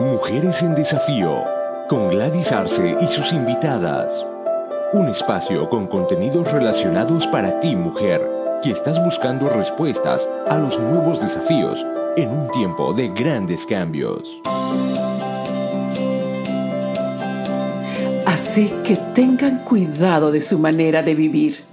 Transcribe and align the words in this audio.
Mujeres 0.00 0.62
en 0.62 0.74
Desafío, 0.74 1.44
con 1.86 2.08
Gladys 2.08 2.52
Arce 2.52 2.96
y 2.98 3.04
sus 3.04 3.34
invitadas. 3.34 4.24
Un 4.94 5.08
espacio 5.08 5.68
con 5.68 5.86
contenidos 5.88 6.50
relacionados 6.52 7.26
para 7.26 7.60
ti, 7.60 7.76
mujer, 7.76 8.26
que 8.62 8.70
estás 8.70 9.04
buscando 9.04 9.50
respuestas 9.50 10.26
a 10.48 10.56
los 10.56 10.80
nuevos 10.80 11.20
desafíos 11.20 11.86
en 12.16 12.30
un 12.30 12.50
tiempo 12.50 12.94
de 12.94 13.08
grandes 13.10 13.66
cambios. 13.66 14.40
Así 18.24 18.72
que 18.82 18.96
tengan 19.14 19.58
cuidado 19.64 20.32
de 20.32 20.40
su 20.40 20.58
manera 20.58 21.02
de 21.02 21.14
vivir. 21.14 21.69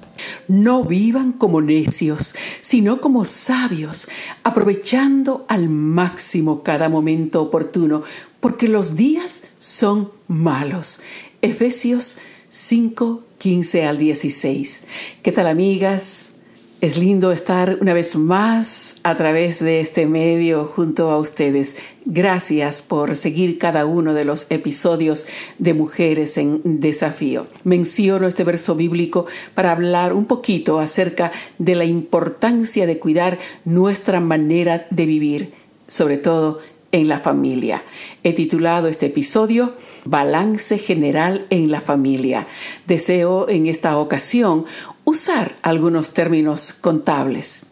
No 0.48 0.84
vivan 0.84 1.34
como 1.34 1.62
necios, 1.62 2.36
sino 2.62 3.02
como 3.02 3.26
sabios, 3.26 4.08
aprovechando 4.44 5.46
al 5.50 5.70
máximo 5.70 6.64
cada 6.64 6.88
momento 6.90 7.42
oportuno, 7.42 8.04
porque 8.40 8.68
los 8.68 8.96
días 8.96 9.44
son 9.60 10.12
malos. 10.28 11.02
Efesios 11.42 12.18
5, 12.50 13.24
15 13.38 13.86
al 13.86 13.98
16. 13.98 14.84
¿Qué 15.22 15.32
tal 15.32 15.48
amigas? 15.48 16.37
Es 16.80 17.00
lindo 17.00 17.32
estar 17.32 17.80
una 17.82 17.96
vez 17.96 18.16
más 18.16 18.98
a 19.02 19.16
través 19.16 19.60
de 19.64 19.80
este 19.80 20.06
medio 20.06 20.66
junto 20.66 21.10
a 21.10 21.18
ustedes. 21.18 21.76
Gracias 22.06 22.84
por 22.84 23.16
seguir 23.16 23.58
cada 23.58 23.88
uno 23.88 24.14
de 24.14 24.26
los 24.26 24.46
episodios 24.52 25.26
de 25.58 25.74
Mujeres 25.74 26.38
en 26.38 26.80
Desafío. 26.80 27.48
Menciono 27.64 28.28
este 28.28 28.44
verso 28.44 28.76
bíblico 28.76 29.26
para 29.56 29.72
hablar 29.72 30.14
un 30.14 30.26
poquito 30.26 30.80
acerca 30.80 31.32
de 31.58 31.74
la 31.74 31.86
importancia 31.86 32.86
de 32.86 33.00
cuidar 33.00 33.40
nuestra 33.66 34.20
manera 34.20 34.86
de 34.92 35.08
vivir, 35.08 35.54
sobre 35.88 36.18
todo 36.18 36.60
en 36.92 37.08
la 37.08 37.20
familia. 37.20 37.84
He 38.24 38.34
titulado 38.34 38.88
este 38.88 39.08
episodio 39.08 39.74
Balance 40.06 40.78
General 40.78 41.46
en 41.50 41.72
la 41.72 41.82
Familia. 41.82 42.48
Deseo 42.86 43.50
en 43.50 43.68
esta 43.68 43.98
ocasión 43.98 44.66
usar 45.08 45.56
algunos 45.62 46.12
términos 46.12 46.74
contables. 46.74 47.64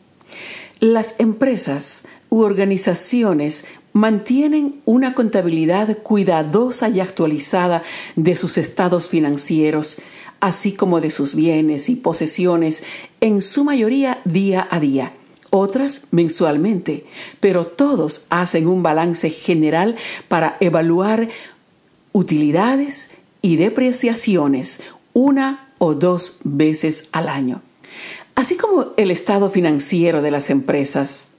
Las 0.80 1.16
empresas 1.20 2.06
u 2.30 2.40
organizaciones 2.40 3.66
mantienen 3.92 4.82
una 4.86 5.14
contabilidad 5.14 5.98
cuidadosa 5.98 6.88
y 6.88 7.02
actualizada 7.02 7.84
de 8.16 8.38
sus 8.38 8.58
estados 8.58 9.10
financieros, 9.10 9.98
así 10.40 10.72
como 10.72 11.02
de 11.02 11.10
sus 11.10 11.36
bienes 11.36 11.90
y 11.90 11.98
posesiones, 11.98 12.84
en 13.20 13.42
su 13.42 13.66
mayoría 13.66 14.22
día 14.24 14.66
a 14.72 14.80
día 14.80 15.12
otras 15.50 16.08
mensualmente, 16.12 17.06
pero 17.42 17.68
todos 17.68 18.28
hacen 18.30 18.68
un 18.68 18.82
balance 18.82 19.30
general 19.30 19.96
para 20.30 20.56
evaluar 20.62 21.28
utilidades 22.14 23.12
y 23.42 23.58
depreciaciones 23.58 24.82
una 25.14 25.65
o 25.78 25.94
dos 25.94 26.38
veces 26.44 27.10
al 27.12 27.30
año. 27.30 27.62
Así 28.36 28.58
como 28.58 28.94
el 28.98 29.12
estado 29.12 29.50
financiero 29.50 30.22
de 30.22 30.32
las 30.32 30.50
empresas 30.50 31.30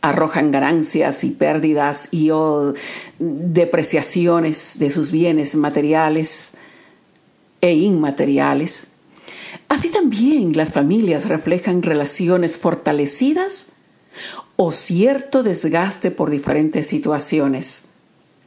arrojan 0.00 0.50
ganancias 0.50 1.24
y 1.24 1.30
pérdidas 1.30 2.08
y 2.12 2.30
o 2.30 2.74
depreciaciones 3.18 4.78
de 4.78 4.90
sus 4.90 5.10
bienes 5.10 5.56
materiales 5.56 6.54
e 7.60 7.72
inmateriales, 7.72 8.88
Así 9.68 9.88
también 9.88 10.56
las 10.56 10.72
familias 10.72 11.28
reflejan 11.28 11.82
relaciones 11.82 12.58
fortalecidas 12.58 13.68
o 14.56 14.72
cierto 14.72 15.42
desgaste 15.42 16.10
por 16.10 16.30
diferentes 16.30 16.86
situaciones, 16.86 17.86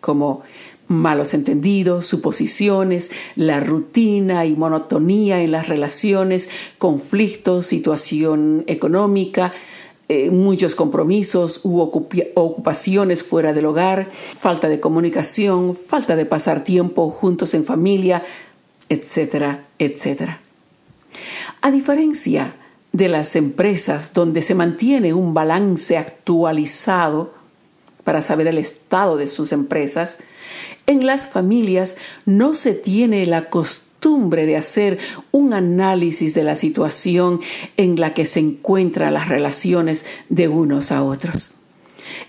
como 0.02 0.42
malos 0.90 1.34
entendidos, 1.34 2.08
suposiciones, 2.08 3.12
la 3.36 3.62
rutina 3.62 4.46
y 4.46 4.56
monotonía 4.56 5.42
en 5.42 5.52
las 5.52 5.70
relaciones, 5.70 6.50
conflictos, 6.78 7.68
situación 7.68 8.64
económica, 8.68 9.54
eh, 10.10 10.32
muchos 10.32 10.74
compromisos 10.74 11.62
u 11.64 11.80
ocupaciones 11.80 13.24
fuera 13.24 13.54
del 13.54 13.68
hogar, 13.68 14.10
falta 14.12 14.68
de 14.68 14.80
comunicación, 14.80 15.76
falta 15.76 16.16
de 16.16 16.26
pasar 16.26 16.64
tiempo 16.64 17.12
juntos 17.12 17.54
en 17.54 17.64
familia, 17.64 18.24
etcétera, 18.90 19.68
etcétera. 19.78 20.42
A 21.62 21.70
diferencia 21.70 22.56
de 22.92 23.08
las 23.08 23.36
empresas 23.36 24.14
donde 24.14 24.42
se 24.42 24.56
mantiene 24.56 25.14
un 25.14 25.36
balance 25.36 25.96
actualizado 25.96 27.39
para 28.10 28.24
saber 28.24 28.48
el 28.48 28.58
estado 28.58 29.18
de 29.18 29.28
sus 29.28 29.52
empresas, 29.52 30.18
en 30.88 31.06
las 31.06 31.28
familias 31.28 31.96
no 32.26 32.56
se 32.56 32.74
tiene 32.74 33.24
la 33.28 33.52
costumbre 33.52 34.48
de 34.48 34.58
hacer 34.58 34.98
un 35.30 35.54
análisis 35.54 36.34
de 36.34 36.42
la 36.42 36.56
situación 36.56 37.40
en 37.78 38.00
la 38.00 38.16
que 38.16 38.26
se 38.26 38.40
encuentran 38.40 39.14
las 39.14 39.30
relaciones 39.30 40.08
de 40.28 40.48
unos 40.48 40.92
a 40.92 41.04
otros. 41.04 41.52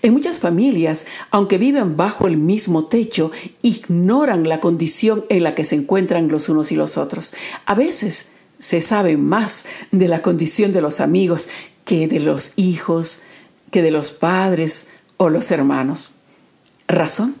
En 0.03 0.13
muchas 0.13 0.39
familias, 0.39 1.07
aunque 1.31 1.57
viven 1.57 1.97
bajo 1.97 2.27
el 2.27 2.37
mismo 2.37 2.85
techo, 2.85 3.31
ignoran 3.63 4.47
la 4.47 4.59
condición 4.59 5.25
en 5.29 5.41
la 5.41 5.55
que 5.55 5.63
se 5.63 5.73
encuentran 5.73 6.27
los 6.27 6.47
unos 6.47 6.71
y 6.71 6.75
los 6.75 6.95
otros. 6.99 7.33
A 7.65 7.73
veces 7.73 8.33
se 8.59 8.81
sabe 8.81 9.17
más 9.17 9.65
de 9.91 10.07
la 10.07 10.21
condición 10.21 10.73
de 10.73 10.81
los 10.81 10.99
amigos 10.99 11.49
que 11.85 12.07
de 12.07 12.19
los 12.19 12.51
hijos, 12.55 13.23
que 13.71 13.81
de 13.81 13.89
los 13.89 14.11
padres 14.11 14.89
o 15.21 15.29
los 15.29 15.51
hermanos. 15.51 16.13
¿Razón? 16.87 17.35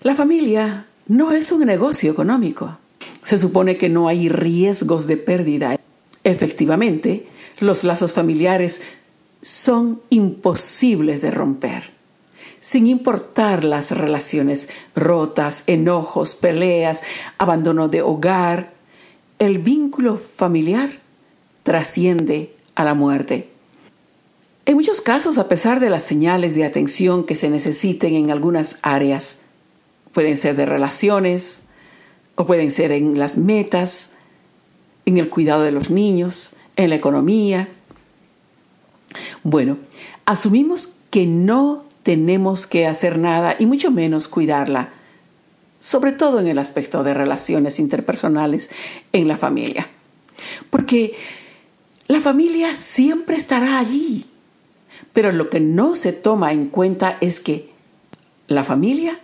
La 0.00 0.16
familia 0.16 0.86
no 1.06 1.30
es 1.30 1.52
un 1.52 1.64
negocio 1.64 2.10
económico. 2.10 2.78
Se 3.22 3.38
supone 3.38 3.76
que 3.76 3.88
no 3.88 4.08
hay 4.08 4.28
riesgos 4.28 5.06
de 5.06 5.18
pérdida. 5.18 5.78
Efectivamente, 6.24 7.28
los 7.60 7.84
lazos 7.84 8.14
familiares 8.14 8.82
son 9.40 10.02
imposibles 10.10 11.22
de 11.22 11.30
romper, 11.30 11.90
sin 12.58 12.88
importar 12.88 13.62
las 13.62 13.92
relaciones 13.92 14.68
rotas, 14.96 15.62
enojos, 15.68 16.34
peleas, 16.34 17.04
abandono 17.38 17.86
de 17.86 18.02
hogar, 18.02 18.72
el 19.38 19.60
vínculo 19.60 20.16
familiar 20.16 20.98
trasciende 21.62 22.56
a 22.74 22.82
la 22.82 22.94
muerte. 22.94 23.51
En 24.64 24.74
muchos 24.74 25.00
casos, 25.00 25.38
a 25.38 25.48
pesar 25.48 25.80
de 25.80 25.90
las 25.90 26.02
señales 26.02 26.54
de 26.54 26.64
atención 26.64 27.24
que 27.24 27.34
se 27.34 27.50
necesiten 27.50 28.14
en 28.14 28.30
algunas 28.30 28.78
áreas, 28.82 29.40
pueden 30.12 30.36
ser 30.36 30.56
de 30.56 30.66
relaciones 30.66 31.64
o 32.36 32.46
pueden 32.46 32.70
ser 32.70 32.92
en 32.92 33.18
las 33.18 33.36
metas, 33.36 34.12
en 35.04 35.18
el 35.18 35.28
cuidado 35.28 35.62
de 35.62 35.72
los 35.72 35.90
niños, 35.90 36.54
en 36.76 36.90
la 36.90 36.96
economía. 36.96 37.68
Bueno, 39.42 39.78
asumimos 40.26 40.94
que 41.10 41.26
no 41.26 41.84
tenemos 42.02 42.66
que 42.66 42.86
hacer 42.86 43.18
nada 43.18 43.56
y 43.58 43.66
mucho 43.66 43.90
menos 43.90 44.28
cuidarla 44.28 44.90
sobre 45.82 46.12
todo 46.12 46.38
en 46.38 46.46
el 46.46 46.58
aspecto 46.58 47.02
de 47.02 47.12
relaciones 47.12 47.80
interpersonales 47.80 48.70
en 49.12 49.26
la 49.26 49.36
familia. 49.36 49.88
Porque 50.70 51.16
la 52.06 52.20
familia 52.20 52.76
siempre 52.76 53.34
estará 53.34 53.80
allí, 53.80 54.26
pero 55.12 55.32
lo 55.32 55.50
que 55.50 55.60
no 55.60 55.96
se 55.96 56.12
toma 56.12 56.52
en 56.52 56.66
cuenta 56.66 57.18
es 57.20 57.40
que 57.40 57.70
la 58.48 58.64
familia 58.64 59.20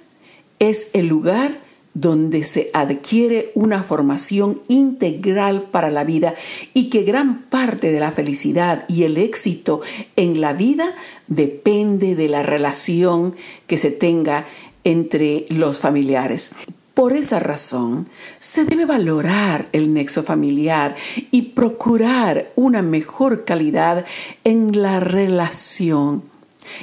es 0.58 0.90
el 0.92 1.06
lugar 1.06 1.60
donde 1.94 2.44
se 2.44 2.70
adquiere 2.74 3.50
una 3.54 3.82
formación 3.82 4.62
integral 4.68 5.62
para 5.62 5.90
la 5.90 6.04
vida 6.04 6.34
y 6.72 6.90
que 6.90 7.02
gran 7.02 7.42
parte 7.42 7.90
de 7.90 7.98
la 7.98 8.12
felicidad 8.12 8.84
y 8.88 9.02
el 9.02 9.16
éxito 9.16 9.80
en 10.14 10.40
la 10.40 10.52
vida 10.52 10.94
depende 11.26 12.14
de 12.14 12.28
la 12.28 12.42
relación 12.42 13.34
que 13.66 13.78
se 13.78 13.90
tenga 13.90 14.46
entre 14.84 15.44
los 15.48 15.80
familiares. 15.80 16.52
Por 16.98 17.12
esa 17.12 17.38
razón, 17.38 18.08
se 18.40 18.64
debe 18.64 18.84
valorar 18.84 19.68
el 19.70 19.94
nexo 19.94 20.24
familiar 20.24 20.96
y 21.30 21.42
procurar 21.42 22.50
una 22.56 22.82
mejor 22.82 23.44
calidad 23.44 24.04
en 24.42 24.82
la 24.82 24.98
relación 24.98 26.24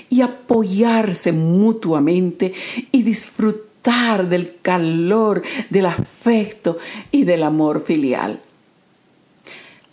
y 0.10 0.22
apoyarse 0.22 1.34
mutuamente 1.34 2.54
y 2.94 3.04
disfrutar 3.04 4.30
del 4.30 4.56
calor, 4.62 5.44
del 5.70 5.88
afecto 5.88 6.78
y 7.12 7.26
del 7.26 7.44
amor 7.44 7.84
filial. 7.84 8.40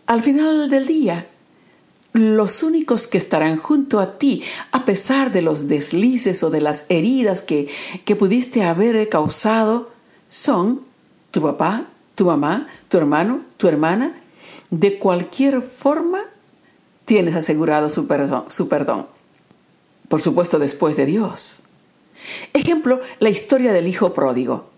Al 0.06 0.22
final 0.22 0.70
del 0.70 0.86
día, 0.86 1.26
los 2.12 2.62
únicos 2.62 3.08
que 3.08 3.18
estarán 3.18 3.56
junto 3.56 3.98
a 3.98 4.18
ti, 4.18 4.44
a 4.70 4.84
pesar 4.84 5.32
de 5.32 5.42
los 5.42 5.66
deslices 5.66 6.44
o 6.44 6.50
de 6.50 6.60
las 6.60 6.86
heridas 6.90 7.42
que, 7.42 7.66
que 8.04 8.14
pudiste 8.14 8.62
haber 8.62 9.08
causado, 9.08 9.91
son 10.32 10.80
tu 11.30 11.42
papá, 11.42 11.84
tu 12.14 12.24
mamá, 12.24 12.66
tu 12.88 12.96
hermano, 12.96 13.42
tu 13.58 13.68
hermana. 13.68 14.18
De 14.70 14.98
cualquier 14.98 15.60
forma, 15.60 16.22
tienes 17.04 17.36
asegurado 17.36 17.90
su 17.90 18.06
perdón, 18.06 18.44
su 18.48 18.66
perdón. 18.66 19.06
Por 20.08 20.22
supuesto, 20.22 20.58
después 20.58 20.96
de 20.96 21.04
Dios. 21.04 21.60
Ejemplo, 22.54 23.00
la 23.20 23.28
historia 23.28 23.74
del 23.74 23.86
hijo 23.86 24.14
pródigo. 24.14 24.70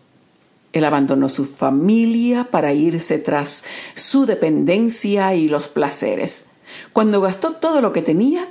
Él 0.73 0.85
abandonó 0.85 1.29
su 1.29 1.45
familia 1.45 2.49
para 2.51 2.73
irse 2.73 3.19
tras 3.19 3.63
su 3.95 4.27
dependencia 4.27 5.37
y 5.37 5.49
los 5.49 5.69
placeres. 5.69 6.47
Cuando 6.93 7.21
gastó 7.21 7.53
todo 7.53 7.81
lo 7.81 7.93
que 7.93 8.03
tenía, 8.03 8.49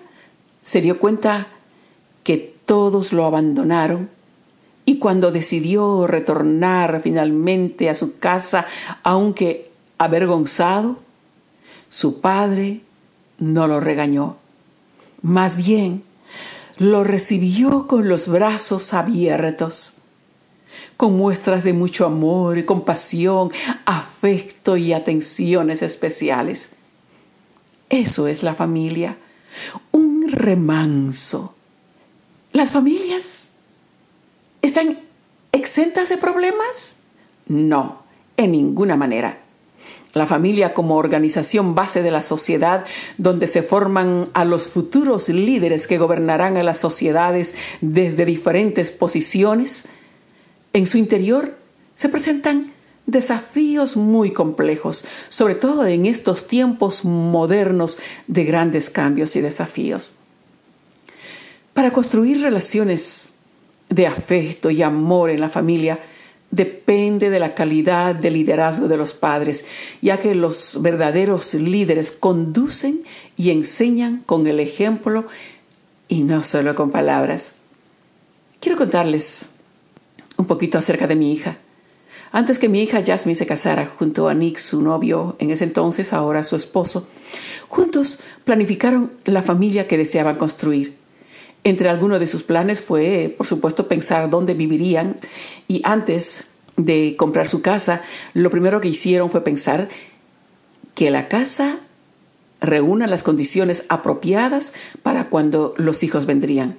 se 0.62 0.80
dio 0.80 1.00
cuenta 1.00 1.48
que 2.24 2.56
todos 2.66 3.12
lo 3.12 3.26
abandonaron 3.26 4.10
y 4.86 4.98
cuando 4.98 5.32
decidió 5.32 6.08
retornar 6.08 7.02
finalmente 7.02 7.90
a 7.90 7.96
su 7.96 8.18
casa, 8.18 8.66
aunque 9.04 9.72
avergonzado, 9.98 10.98
su 11.90 12.20
padre 12.20 12.82
no 13.38 13.68
lo 13.68 13.80
regañó. 13.80 14.38
Más 15.22 15.56
bien, 15.56 16.04
lo 16.78 17.04
recibió 17.04 17.88
con 17.88 18.10
los 18.10 18.28
brazos 18.28 18.94
abiertos, 18.94 20.00
con 20.98 21.16
muestras 21.16 21.64
de 21.64 21.74
mucho 21.74 22.06
amor 22.06 22.58
y 22.58 22.66
compasión, 22.66 23.52
afecto 23.86 24.76
y 24.76 24.92
atenciones 24.92 25.82
especiales. 25.82 26.76
Eso 27.90 28.28
es 28.28 28.44
la 28.44 28.54
familia, 28.54 29.18
un 29.92 30.30
remanso. 30.30 31.56
Las 32.52 32.72
familias 32.72 33.53
¿Están 34.64 35.02
exentas 35.52 36.08
de 36.08 36.18
problemas? 36.18 37.02
No, 37.48 38.02
en 38.38 38.54
ninguna 38.54 38.96
manera. 38.96 39.40
La 40.14 40.26
familia 40.26 40.74
como 40.74 40.96
organización 40.96 41.76
base 41.76 42.02
de 42.02 42.12
la 42.12 42.22
sociedad 42.22 42.86
donde 43.18 43.48
se 43.48 43.62
forman 43.62 44.30
a 44.34 44.46
los 44.46 44.70
futuros 44.70 45.28
líderes 45.28 45.86
que 45.86 45.98
gobernarán 45.98 46.56
a 46.56 46.64
las 46.64 46.80
sociedades 46.80 47.56
desde 47.82 48.24
diferentes 48.24 48.92
posiciones, 48.92 49.88
en 50.72 50.88
su 50.88 50.98
interior 50.98 51.58
se 51.96 52.08
presentan 52.08 52.72
desafíos 53.06 53.98
muy 53.98 54.32
complejos, 54.32 55.04
sobre 55.28 55.56
todo 55.56 55.86
en 55.86 56.06
estos 56.06 56.48
tiempos 56.48 57.04
modernos 57.04 58.00
de 58.28 58.46
grandes 58.46 58.90
cambios 58.90 59.36
y 59.36 59.42
desafíos. 59.42 60.14
Para 61.74 61.92
construir 61.92 62.42
relaciones 62.42 63.34
de 63.94 64.08
afecto 64.08 64.72
y 64.72 64.82
amor 64.82 65.30
en 65.30 65.40
la 65.40 65.50
familia 65.50 66.00
depende 66.50 67.30
de 67.30 67.40
la 67.40 67.56
calidad 67.56 68.14
de 68.14 68.30
liderazgo 68.30 68.88
de 68.88 68.98
los 68.98 69.14
padres, 69.14 69.66
ya 70.02 70.20
que 70.20 70.36
los 70.36 70.80
verdaderos 70.82 71.54
líderes 71.56 72.12
conducen 72.12 73.04
y 73.36 73.50
enseñan 73.50 74.22
con 74.26 74.46
el 74.46 74.60
ejemplo 74.60 75.26
y 76.08 76.22
no 76.22 76.44
solo 76.44 76.76
con 76.76 76.92
palabras. 76.92 77.56
Quiero 78.60 78.78
contarles 78.78 79.50
un 80.38 80.46
poquito 80.46 80.78
acerca 80.78 81.08
de 81.08 81.16
mi 81.16 81.34
hija. 81.34 81.58
Antes 82.32 82.60
que 82.60 82.70
mi 82.70 82.82
hija 82.84 83.04
Jasmine 83.06 83.36
se 83.36 83.46
casara 83.46 83.88
junto 83.88 84.28
a 84.28 84.34
Nick, 84.34 84.58
su 84.58 84.82
novio, 84.82 85.36
en 85.40 85.52
ese 85.52 85.64
entonces 85.64 86.14
ahora 86.14 86.44
su 86.44 86.56
esposo, 86.56 87.08
juntos 87.68 88.20
planificaron 88.44 89.12
la 89.26 89.42
familia 89.42 89.88
que 89.88 89.98
deseaban 89.98 90.38
construir. 90.38 91.03
Entre 91.64 91.88
algunos 91.88 92.20
de 92.20 92.28
sus 92.28 92.44
planes 92.44 92.82
fue, 92.82 93.34
por 93.38 93.48
supuesto, 93.48 93.88
pensar 93.88 94.30
dónde 94.30 94.54
vivirían 94.54 95.16
y 95.68 95.82
antes 95.86 96.48
de 96.76 97.16
comprar 97.18 97.48
su 97.48 97.62
casa, 97.62 98.02
lo 98.34 98.50
primero 98.50 98.82
que 98.82 98.90
hicieron 98.90 99.30
fue 99.30 99.44
pensar 99.44 99.88
que 100.96 101.10
la 101.10 101.28
casa 101.28 101.80
reúna 102.60 103.08
las 103.08 103.24
condiciones 103.24 103.86
apropiadas 103.90 104.74
para 105.04 105.30
cuando 105.30 105.74
los 105.78 106.04
hijos 106.04 106.26
vendrían. 106.26 106.78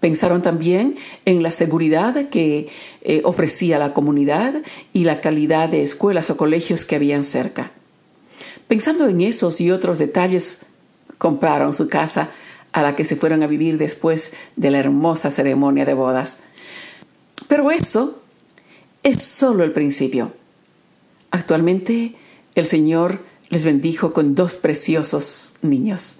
Pensaron 0.00 0.42
también 0.42 0.96
en 1.24 1.42
la 1.42 1.50
seguridad 1.50 2.28
que 2.28 2.68
eh, 3.02 3.20
ofrecía 3.24 3.78
la 3.78 3.92
comunidad 3.92 4.62
y 4.92 5.04
la 5.04 5.20
calidad 5.20 5.68
de 5.68 5.82
escuelas 5.82 6.30
o 6.30 6.36
colegios 6.36 6.84
que 6.84 6.96
habían 6.96 7.24
cerca. 7.24 7.72
Pensando 8.68 9.08
en 9.08 9.20
esos 9.20 9.60
y 9.60 9.70
otros 9.70 9.98
detalles, 9.98 10.66
compraron 11.18 11.74
su 11.74 11.88
casa 11.88 12.30
a 12.72 12.82
la 12.82 12.94
que 12.94 13.04
se 13.04 13.16
fueron 13.16 13.42
a 13.42 13.46
vivir 13.46 13.78
después 13.78 14.34
de 14.56 14.70
la 14.70 14.78
hermosa 14.78 15.30
ceremonia 15.30 15.84
de 15.84 15.94
bodas. 15.94 16.40
Pero 17.48 17.70
eso 17.70 18.22
es 19.02 19.22
solo 19.22 19.64
el 19.64 19.72
principio. 19.72 20.32
Actualmente 21.30 22.14
el 22.54 22.66
Señor 22.66 23.20
les 23.48 23.64
bendijo 23.64 24.12
con 24.12 24.34
dos 24.34 24.56
preciosos 24.56 25.54
niños. 25.62 26.16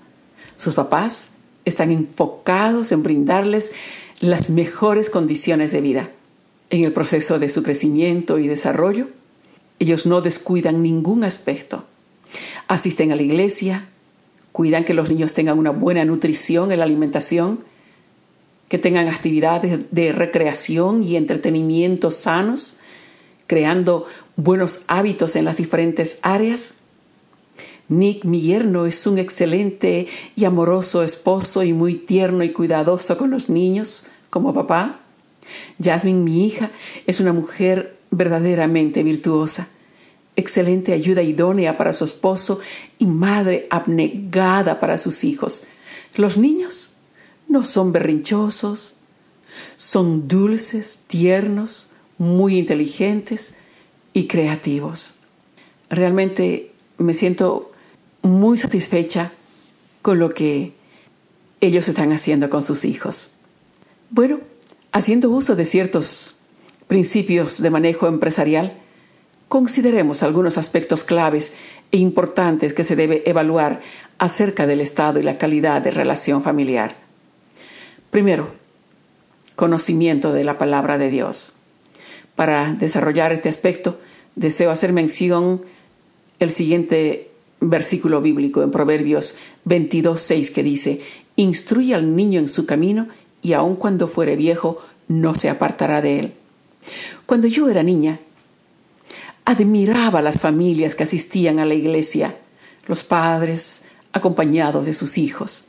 Sus 0.56 0.74
papás 0.74 1.32
están 1.64 1.90
enfocados 1.90 2.92
en 2.92 3.02
brindarles 3.02 3.72
las 4.20 4.50
mejores 4.50 5.10
condiciones 5.10 5.72
de 5.72 5.80
vida. 5.80 6.10
En 6.70 6.84
el 6.84 6.92
proceso 6.92 7.38
de 7.38 7.48
su 7.48 7.62
crecimiento 7.62 8.38
y 8.38 8.48
desarrollo, 8.48 9.08
ellos 9.78 10.06
no 10.06 10.20
descuidan 10.20 10.82
ningún 10.82 11.24
aspecto. 11.24 11.84
Asisten 12.66 13.12
a 13.12 13.16
la 13.16 13.22
iglesia, 13.22 13.88
cuidan 14.56 14.84
que 14.84 14.94
los 14.94 15.10
niños 15.10 15.34
tengan 15.34 15.58
una 15.58 15.70
buena 15.70 16.02
nutrición 16.06 16.72
en 16.72 16.78
la 16.78 16.86
alimentación, 16.86 17.60
que 18.70 18.78
tengan 18.78 19.06
actividades 19.06 19.88
de 19.90 20.12
recreación 20.12 21.04
y 21.04 21.16
entretenimiento 21.16 22.10
sanos, 22.10 22.78
creando 23.46 24.06
buenos 24.34 24.84
hábitos 24.88 25.36
en 25.36 25.44
las 25.44 25.58
diferentes 25.58 26.20
áreas. 26.22 26.76
Nick, 27.90 28.24
mi 28.24 28.40
yerno, 28.40 28.86
es 28.86 29.06
un 29.06 29.18
excelente 29.18 30.06
y 30.36 30.46
amoroso 30.46 31.02
esposo 31.02 31.62
y 31.62 31.74
muy 31.74 31.94
tierno 31.94 32.42
y 32.42 32.48
cuidadoso 32.48 33.18
con 33.18 33.28
los 33.28 33.50
niños, 33.50 34.06
como 34.30 34.54
papá. 34.54 35.00
Jasmine, 35.84 36.22
mi 36.22 36.46
hija, 36.46 36.70
es 37.06 37.20
una 37.20 37.34
mujer 37.34 37.98
verdaderamente 38.10 39.02
virtuosa 39.02 39.68
excelente 40.36 40.92
ayuda 40.92 41.22
idónea 41.22 41.76
para 41.76 41.92
su 41.92 42.04
esposo 42.04 42.60
y 42.98 43.06
madre 43.06 43.66
abnegada 43.70 44.78
para 44.78 44.98
sus 44.98 45.24
hijos. 45.24 45.64
Los 46.14 46.36
niños 46.36 46.92
no 47.48 47.64
son 47.64 47.92
berrinchosos, 47.92 48.94
son 49.76 50.28
dulces, 50.28 51.00
tiernos, 51.06 51.90
muy 52.18 52.58
inteligentes 52.58 53.54
y 54.12 54.26
creativos. 54.26 55.14
Realmente 55.90 56.72
me 56.98 57.14
siento 57.14 57.72
muy 58.22 58.58
satisfecha 58.58 59.32
con 60.02 60.18
lo 60.18 60.28
que 60.28 60.72
ellos 61.60 61.88
están 61.88 62.12
haciendo 62.12 62.50
con 62.50 62.62
sus 62.62 62.84
hijos. 62.84 63.32
Bueno, 64.10 64.40
haciendo 64.92 65.30
uso 65.30 65.56
de 65.56 65.64
ciertos 65.64 66.36
principios 66.86 67.60
de 67.60 67.70
manejo 67.70 68.06
empresarial, 68.06 68.74
Consideremos 69.48 70.22
algunos 70.22 70.58
aspectos 70.58 71.04
claves 71.04 71.54
e 71.92 71.98
importantes 71.98 72.74
que 72.74 72.82
se 72.84 72.96
debe 72.96 73.22
evaluar 73.26 73.80
acerca 74.18 74.66
del 74.66 74.80
estado 74.80 75.20
y 75.20 75.22
la 75.22 75.38
calidad 75.38 75.80
de 75.82 75.92
relación 75.92 76.42
familiar. 76.42 76.96
Primero, 78.10 78.50
conocimiento 79.54 80.32
de 80.32 80.44
la 80.44 80.58
palabra 80.58 80.98
de 80.98 81.10
Dios. 81.10 81.52
Para 82.34 82.72
desarrollar 82.74 83.32
este 83.32 83.48
aspecto, 83.48 83.98
deseo 84.34 84.70
hacer 84.70 84.92
mención 84.92 85.62
el 86.38 86.50
siguiente 86.50 87.30
versículo 87.60 88.20
bíblico 88.20 88.62
en 88.62 88.70
Proverbios 88.70 89.36
22.6 89.64 90.52
que 90.52 90.62
dice, 90.62 91.00
Instruye 91.36 91.94
al 91.94 92.16
niño 92.16 92.40
en 92.40 92.48
su 92.48 92.66
camino 92.66 93.08
y 93.42 93.52
aun 93.52 93.76
cuando 93.76 94.08
fuere 94.08 94.36
viejo 94.36 94.78
no 95.08 95.34
se 95.34 95.48
apartará 95.48 96.00
de 96.00 96.18
él. 96.18 96.32
Cuando 97.26 97.46
yo 97.46 97.68
era 97.68 97.82
niña, 97.82 98.20
admiraba 99.46 100.20
las 100.20 100.40
familias 100.40 100.94
que 100.94 101.04
asistían 101.04 101.58
a 101.60 101.64
la 101.64 101.74
iglesia, 101.74 102.36
los 102.86 103.04
padres 103.04 103.86
acompañados 104.12 104.84
de 104.86 104.92
sus 104.92 105.16
hijos. 105.16 105.68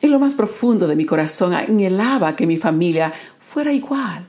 En 0.00 0.12
lo 0.12 0.20
más 0.20 0.34
profundo 0.34 0.86
de 0.86 0.94
mi 0.94 1.04
corazón 1.04 1.52
anhelaba 1.52 2.36
que 2.36 2.46
mi 2.46 2.56
familia 2.56 3.12
fuera 3.40 3.72
igual. 3.72 4.28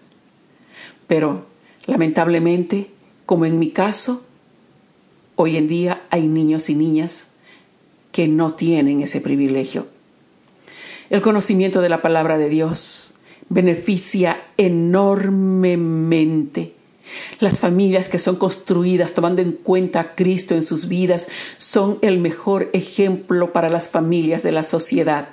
Pero, 1.05 1.45
lamentablemente, 1.85 2.89
como 3.27 3.45
en 3.45 3.59
mi 3.59 3.69
caso, 3.69 4.25
hoy 5.35 5.55
en 5.55 5.67
día 5.67 6.01
hay 6.09 6.27
niños 6.27 6.71
y 6.71 6.75
niñas 6.75 7.29
que 8.11 8.27
no 8.27 8.55
tienen 8.55 9.01
ese 9.01 9.21
privilegio. 9.21 9.85
El 11.11 11.21
conocimiento 11.21 11.81
de 11.81 11.89
la 11.89 12.01
palabra 12.01 12.39
de 12.39 12.49
Dios 12.49 13.13
beneficia 13.49 14.41
enormemente 14.57 16.76
las 17.39 17.59
familias 17.59 18.09
que 18.09 18.19
son 18.19 18.35
construidas 18.35 19.13
tomando 19.13 19.41
en 19.41 19.51
cuenta 19.51 19.99
a 19.99 20.15
Cristo 20.15 20.55
en 20.55 20.63
sus 20.63 20.87
vidas 20.87 21.29
son 21.57 21.99
el 22.01 22.19
mejor 22.19 22.69
ejemplo 22.73 23.53
para 23.53 23.69
las 23.69 23.89
familias 23.89 24.43
de 24.43 24.51
la 24.51 24.63
sociedad. 24.63 25.29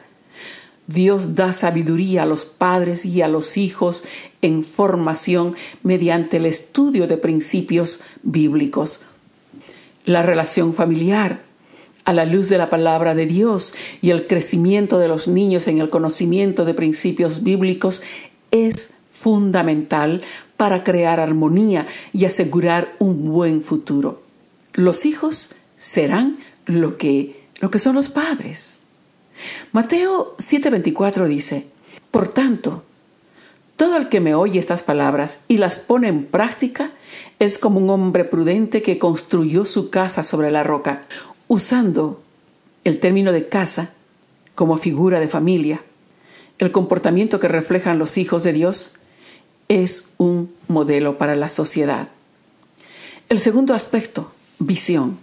Dios 0.87 1.35
da 1.35 1.52
sabiduría 1.52 2.25
a 2.25 2.26
los 2.26 2.45
padres 2.45 3.07
y 3.07 3.23
a 3.23 3.28
los 3.28 3.57
hijos 3.57 4.04
en 4.43 4.64
formación 4.64 5.57
mediante 5.83 6.37
el 6.37 6.47
estudio 6.47 7.07
de 7.07 7.16
principios 7.16 8.00
bíblicos. 8.23 9.00
La 10.04 10.23
relación 10.23 10.75
familiar, 10.75 11.43
a 12.04 12.12
la 12.12 12.26
luz 12.26 12.50
de 12.50 12.59
la 12.59 12.69
palabra 12.69 13.14
de 13.14 13.25
Dios 13.25 13.75
y 14.02 14.11
el 14.11 14.26
crecimiento 14.26 14.99
de 14.99 15.09
los 15.09 15.26
niños 15.26 15.69
en 15.69 15.78
el 15.78 15.88
conocimiento 15.88 16.66
de 16.66 16.75
principios 16.75 17.43
bíblicos 17.43 18.02
es 18.50 18.90
fundamental 19.11 20.21
para 20.64 20.83
crear 20.83 21.21
armonía 21.21 21.87
y 22.14 22.25
asegurar 22.25 22.94
un 22.99 23.30
buen 23.30 23.62
futuro. 23.62 24.23
Los 24.73 25.04
hijos 25.04 25.52
serán 25.76 26.38
lo 26.64 26.97
que, 26.97 27.44
lo 27.61 27.71
que 27.71 27.78
son 27.78 27.94
los 27.94 28.09
padres. 28.09 28.83
Mateo 29.73 30.35
7:24 30.38 31.26
dice, 31.26 31.66
Por 32.11 32.28
tanto, 32.28 32.83
todo 33.76 33.99
el 33.99 34.09
que 34.09 34.21
me 34.21 34.35
oye 34.35 34.59
estas 34.59 34.83
palabras 34.83 35.44
y 35.49 35.59
las 35.59 35.78
pone 35.78 36.09
en 36.09 36.25
práctica 36.25 36.92
es 37.38 37.59
como 37.59 37.78
un 37.78 37.90
hombre 37.90 38.25
prudente 38.25 38.80
que 38.80 38.99
construyó 38.99 39.66
su 39.66 39.90
casa 39.90 40.23
sobre 40.23 40.50
la 40.50 40.62
roca, 40.62 41.02
usando 41.47 42.23
el 42.85 43.00
término 43.00 43.33
de 43.33 43.49
casa 43.49 43.92
como 44.54 44.78
figura 44.78 45.21
de 45.21 45.28
familia. 45.28 45.83
El 46.56 46.73
comportamiento 46.73 47.38
que 47.38 47.49
reflejan 47.49 47.99
los 47.99 48.16
hijos 48.16 48.44
de 48.44 48.54
Dios 48.54 48.94
es 49.68 50.09
un 50.18 50.52
modelo 50.68 51.18
para 51.18 51.35
la 51.35 51.49
sociedad. 51.49 52.09
El 53.28 53.38
segundo 53.38 53.75
aspecto, 53.75 54.33
visión. 54.59 55.18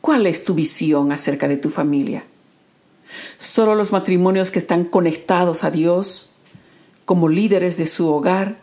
¿Cuál 0.00 0.26
es 0.26 0.44
tu 0.44 0.54
visión 0.54 1.12
acerca 1.12 1.48
de 1.48 1.56
tu 1.56 1.70
familia? 1.70 2.24
Solo 3.38 3.74
los 3.74 3.92
matrimonios 3.92 4.50
que 4.50 4.58
están 4.58 4.84
conectados 4.84 5.64
a 5.64 5.70
Dios 5.70 6.30
como 7.04 7.28
líderes 7.28 7.76
de 7.76 7.86
su 7.86 8.08
hogar 8.08 8.56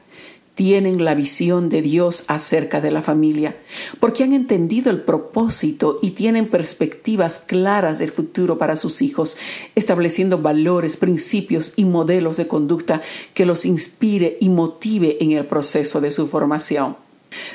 tienen 0.55 1.03
la 1.03 1.15
visión 1.15 1.69
de 1.69 1.81
Dios 1.81 2.25
acerca 2.27 2.79
de 2.79 2.91
la 2.91 3.01
familia, 3.01 3.55
porque 3.99 4.23
han 4.23 4.33
entendido 4.33 4.91
el 4.91 5.01
propósito 5.01 5.99
y 6.01 6.11
tienen 6.11 6.47
perspectivas 6.47 7.39
claras 7.39 7.99
del 7.99 8.11
futuro 8.11 8.57
para 8.57 8.75
sus 8.75 9.01
hijos, 9.01 9.37
estableciendo 9.75 10.37
valores, 10.37 10.97
principios 10.97 11.73
y 11.75 11.85
modelos 11.85 12.37
de 12.37 12.47
conducta 12.47 13.01
que 13.33 13.45
los 13.45 13.65
inspire 13.65 14.37
y 14.39 14.49
motive 14.49 15.17
en 15.21 15.31
el 15.31 15.45
proceso 15.45 16.01
de 16.01 16.11
su 16.11 16.27
formación. 16.27 16.97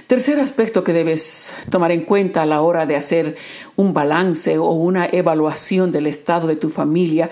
Tercer 0.09 0.41
aspecto 0.41 0.83
que 0.83 0.93
debes 0.93 1.55
tomar 1.71 1.93
en 1.93 2.05
cuenta 2.05 2.43
a 2.43 2.47
la 2.47 2.63
hora 2.63 2.85
de 2.85 2.97
hacer 2.97 3.37
un 3.77 3.95
balance 3.95 4.59
o 4.59 4.71
una 4.71 5.07
evaluación 5.07 5.93
del 5.93 6.09
estado 6.09 6.49
de 6.49 6.57
tu 6.57 6.69
familia 6.69 7.31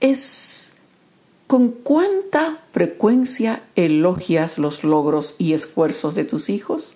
es 0.00 0.67
¿Con 1.48 1.70
cuánta 1.70 2.58
frecuencia 2.72 3.62
elogias 3.74 4.58
los 4.58 4.84
logros 4.84 5.34
y 5.38 5.54
esfuerzos 5.54 6.14
de 6.14 6.24
tus 6.24 6.50
hijos? 6.50 6.92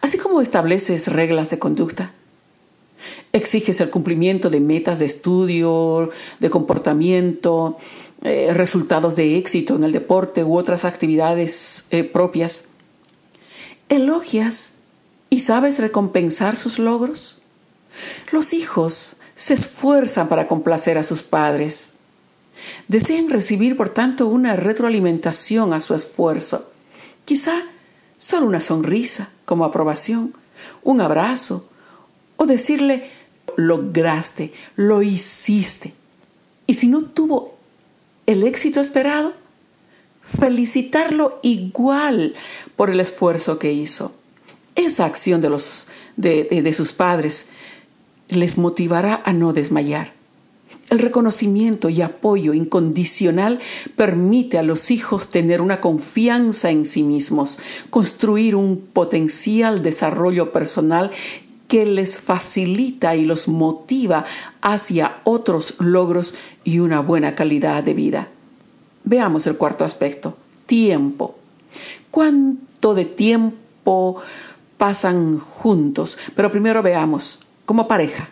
Así 0.00 0.18
como 0.18 0.40
estableces 0.40 1.06
reglas 1.06 1.48
de 1.48 1.60
conducta. 1.60 2.10
Exiges 3.32 3.80
el 3.80 3.88
cumplimiento 3.88 4.50
de 4.50 4.58
metas 4.58 4.98
de 4.98 5.04
estudio, 5.04 6.10
de 6.40 6.50
comportamiento, 6.50 7.78
eh, 8.22 8.52
resultados 8.52 9.14
de 9.14 9.38
éxito 9.38 9.76
en 9.76 9.84
el 9.84 9.92
deporte 9.92 10.42
u 10.42 10.58
otras 10.58 10.84
actividades 10.84 11.86
eh, 11.92 12.02
propias. 12.02 12.64
¿Elogias 13.88 14.72
y 15.30 15.38
sabes 15.38 15.78
recompensar 15.78 16.56
sus 16.56 16.80
logros? 16.80 17.40
Los 18.32 18.54
hijos 18.54 19.14
se 19.36 19.54
esfuerzan 19.54 20.28
para 20.28 20.48
complacer 20.48 20.98
a 20.98 21.04
sus 21.04 21.22
padres 21.22 21.91
Desean 22.88 23.30
recibir, 23.30 23.76
por 23.76 23.90
tanto, 23.90 24.26
una 24.26 24.56
retroalimentación 24.56 25.72
a 25.72 25.80
su 25.80 25.94
esfuerzo. 25.94 26.70
Quizá 27.24 27.62
solo 28.18 28.46
una 28.46 28.60
sonrisa 28.60 29.30
como 29.44 29.64
aprobación, 29.64 30.34
un 30.82 31.00
abrazo, 31.00 31.68
o 32.36 32.46
decirle, 32.46 33.10
lograste, 33.56 34.52
lo 34.76 35.02
hiciste. 35.02 35.94
Y 36.66 36.74
si 36.74 36.88
no 36.88 37.04
tuvo 37.04 37.56
el 38.26 38.44
éxito 38.44 38.80
esperado, 38.80 39.34
felicitarlo 40.22 41.38
igual 41.42 42.34
por 42.76 42.90
el 42.90 43.00
esfuerzo 43.00 43.58
que 43.58 43.72
hizo. 43.72 44.14
Esa 44.74 45.04
acción 45.04 45.40
de, 45.40 45.50
los, 45.50 45.88
de, 46.16 46.44
de 46.44 46.72
sus 46.72 46.92
padres 46.92 47.48
les 48.28 48.56
motivará 48.56 49.22
a 49.24 49.32
no 49.32 49.52
desmayar. 49.52 50.12
El 50.92 50.98
reconocimiento 50.98 51.88
y 51.88 52.02
apoyo 52.02 52.52
incondicional 52.52 53.60
permite 53.96 54.58
a 54.58 54.62
los 54.62 54.90
hijos 54.90 55.28
tener 55.28 55.62
una 55.62 55.80
confianza 55.80 56.70
en 56.70 56.84
sí 56.84 57.02
mismos, 57.02 57.60
construir 57.88 58.56
un 58.56 58.76
potencial 58.76 59.82
desarrollo 59.82 60.52
personal 60.52 61.10
que 61.66 61.86
les 61.86 62.20
facilita 62.20 63.16
y 63.16 63.24
los 63.24 63.48
motiva 63.48 64.26
hacia 64.60 65.16
otros 65.24 65.76
logros 65.78 66.34
y 66.62 66.80
una 66.80 67.00
buena 67.00 67.34
calidad 67.34 67.82
de 67.82 67.94
vida. 67.94 68.28
Veamos 69.04 69.46
el 69.46 69.56
cuarto 69.56 69.86
aspecto, 69.86 70.36
tiempo. 70.66 71.36
¿Cuánto 72.10 72.92
de 72.92 73.06
tiempo 73.06 74.20
pasan 74.76 75.38
juntos? 75.38 76.18
Pero 76.36 76.52
primero 76.52 76.82
veamos, 76.82 77.40
como 77.64 77.88
pareja, 77.88 78.28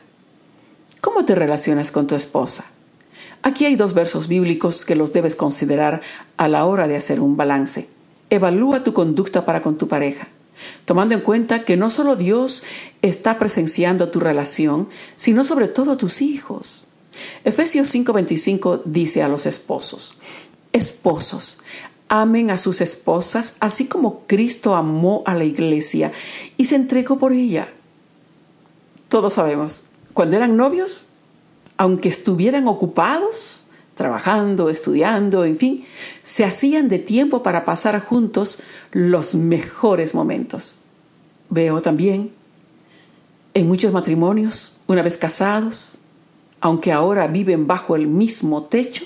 ¿Cómo 1.01 1.25
te 1.25 1.35
relacionas 1.35 1.91
con 1.91 2.07
tu 2.07 2.15
esposa? 2.15 2.67
Aquí 3.43 3.65
hay 3.65 3.75
dos 3.75 3.95
versos 3.95 4.29
bíblicos 4.29 4.85
que 4.85 4.95
los 4.95 5.15
debes 5.15 5.35
considerar 5.35 6.03
a 6.37 6.47
la 6.47 6.67
hora 6.67 6.89
de 6.89 6.97
hacer 6.97 7.21
un 7.21 7.39
balance. 7.39 7.89
Evalúa 8.29 8.85
tu 8.85 8.93
conducta 8.93 9.47
para 9.47 9.63
con 9.63 9.79
tu 9.79 9.89
pareja, 9.89 10.29
tomando 10.85 11.15
en 11.15 11.23
cuenta 11.23 11.65
que 11.65 11.79
no 11.79 11.89
solo 11.89 12.17
Dios 12.17 12.65
está 13.01 13.39
presenciando 13.39 14.11
tu 14.11 14.21
relación, 14.21 14.91
sino 15.17 15.45
sobre 15.45 15.69
todo 15.69 15.97
tus 15.97 16.21
hijos. 16.21 16.87
Efesios 17.45 17.89
5:25 17.95 18.83
dice 18.85 19.23
a 19.23 19.29
los 19.29 19.47
esposos, 19.47 20.17
Esposos, 20.73 21.61
amen 22.09 22.51
a 22.51 22.59
sus 22.59 22.83
esposas 22.83 23.57
así 23.61 23.87
como 23.87 24.27
Cristo 24.27 24.77
amó 24.77 25.23
a 25.25 25.35
la 25.35 25.45
iglesia 25.45 26.13
y 26.59 26.67
se 26.67 26.77
entregó 26.77 27.19
por 27.19 27.33
ella. 27.33 27.69
Todos 29.09 29.35
sabemos 29.35 29.85
cuando 30.13 30.37
eran 30.37 30.57
novios, 30.57 31.07
aunque 31.77 32.09
estuvieran 32.09 32.69
ocupados, 32.69 33.67
trabajando, 33.95 34.71
estudiando, 34.71 35.45
en 35.45 35.57
fin, 35.57 35.85
se 36.23 36.45
hacían 36.45 36.89
de 36.89 36.99
tiempo 36.99 37.43
para 37.43 37.65
pasar 37.65 38.03
juntos 38.05 38.61
los 38.93 39.35
mejores 39.35 40.15
momentos. 40.15 40.77
Veo 41.51 41.83
también 41.83 42.33
en 43.55 43.67
muchos 43.67 43.93
matrimonios, 43.93 44.79
una 44.87 45.03
vez 45.03 45.19
casados, 45.19 45.99
aunque 46.61 46.93
ahora 46.93 47.27
viven 47.27 47.67
bajo 47.67 47.97
el 47.97 48.07
mismo 48.07 48.65
techo, 48.65 49.05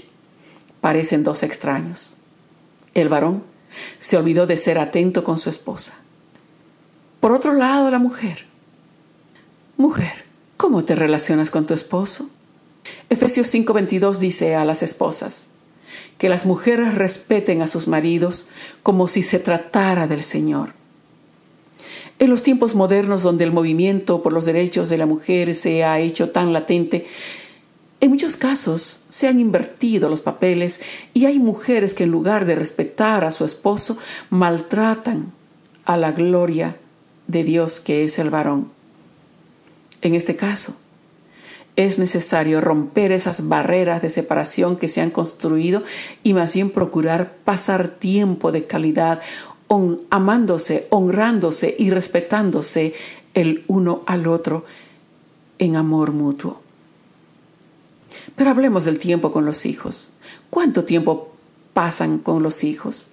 parecen 0.80 1.24
dos 1.24 1.42
extraños. 1.42 2.14
El 2.92 3.08
varón 3.08 3.42
se 3.98 4.16
olvidó 4.16 4.46
de 4.46 4.56
ser 4.56 4.78
atento 4.78 5.24
con 5.24 5.38
su 5.38 5.50
esposa. 5.50 5.94
Por 7.20 7.32
otro 7.32 7.54
lado, 7.54 7.90
la 7.90 7.98
mujer. 7.98 8.46
Mujer, 9.76 10.24
¿Cómo 10.56 10.84
te 10.84 10.94
relacionas 10.94 11.50
con 11.50 11.66
tu 11.66 11.74
esposo? 11.74 12.30
Efesios 13.10 13.52
5:22 13.52 14.18
dice 14.18 14.54
a 14.54 14.64
las 14.64 14.82
esposas, 14.82 15.48
que 16.16 16.28
las 16.28 16.46
mujeres 16.46 16.94
respeten 16.94 17.60
a 17.60 17.66
sus 17.66 17.88
maridos 17.88 18.46
como 18.82 19.08
si 19.08 19.22
se 19.22 19.38
tratara 19.38 20.06
del 20.06 20.22
Señor. 20.22 20.74
En 22.20 22.30
los 22.30 22.42
tiempos 22.42 22.76
modernos 22.76 23.22
donde 23.22 23.42
el 23.42 23.52
movimiento 23.52 24.22
por 24.22 24.32
los 24.32 24.44
derechos 24.44 24.88
de 24.88 24.98
la 24.98 25.06
mujer 25.06 25.54
se 25.56 25.82
ha 25.82 25.98
hecho 25.98 26.30
tan 26.30 26.52
latente, 26.52 27.06
en 28.00 28.10
muchos 28.10 28.36
casos 28.36 29.02
se 29.08 29.26
han 29.26 29.40
invertido 29.40 30.08
los 30.08 30.20
papeles 30.20 30.80
y 31.14 31.24
hay 31.24 31.40
mujeres 31.40 31.94
que 31.94 32.04
en 32.04 32.10
lugar 32.10 32.44
de 32.44 32.54
respetar 32.54 33.24
a 33.24 33.32
su 33.32 33.44
esposo 33.44 33.98
maltratan 34.30 35.32
a 35.84 35.96
la 35.96 36.12
gloria 36.12 36.76
de 37.26 37.42
Dios 37.42 37.80
que 37.80 38.04
es 38.04 38.18
el 38.20 38.30
varón. 38.30 38.70
En 40.04 40.14
este 40.14 40.36
caso, 40.36 40.76
es 41.76 41.98
necesario 41.98 42.60
romper 42.60 43.10
esas 43.10 43.48
barreras 43.48 44.02
de 44.02 44.10
separación 44.10 44.76
que 44.76 44.86
se 44.86 45.00
han 45.00 45.10
construido 45.10 45.82
y 46.22 46.34
más 46.34 46.54
bien 46.54 46.70
procurar 46.70 47.34
pasar 47.44 47.88
tiempo 47.88 48.52
de 48.52 48.64
calidad 48.64 49.20
amándose, 50.10 50.86
honrándose 50.90 51.74
y 51.78 51.90
respetándose 51.90 52.94
el 53.32 53.64
uno 53.66 54.02
al 54.06 54.28
otro 54.28 54.66
en 55.58 55.74
amor 55.74 56.12
mutuo. 56.12 56.60
Pero 58.36 58.50
hablemos 58.50 58.84
del 58.84 58.98
tiempo 58.98 59.32
con 59.32 59.46
los 59.46 59.66
hijos. 59.66 60.12
¿Cuánto 60.50 60.84
tiempo 60.84 61.32
pasan 61.72 62.18
con 62.18 62.42
los 62.42 62.62
hijos? 62.62 63.08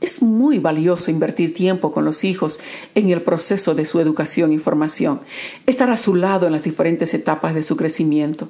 Es 0.00 0.22
muy 0.22 0.58
valioso 0.58 1.10
invertir 1.10 1.54
tiempo 1.54 1.90
con 1.90 2.04
los 2.04 2.22
hijos 2.22 2.60
en 2.94 3.08
el 3.08 3.20
proceso 3.22 3.74
de 3.74 3.84
su 3.84 3.98
educación 3.98 4.52
y 4.52 4.58
formación, 4.58 5.20
estar 5.66 5.90
a 5.90 5.96
su 5.96 6.14
lado 6.14 6.46
en 6.46 6.52
las 6.52 6.62
diferentes 6.62 7.14
etapas 7.14 7.54
de 7.54 7.64
su 7.64 7.76
crecimiento. 7.76 8.48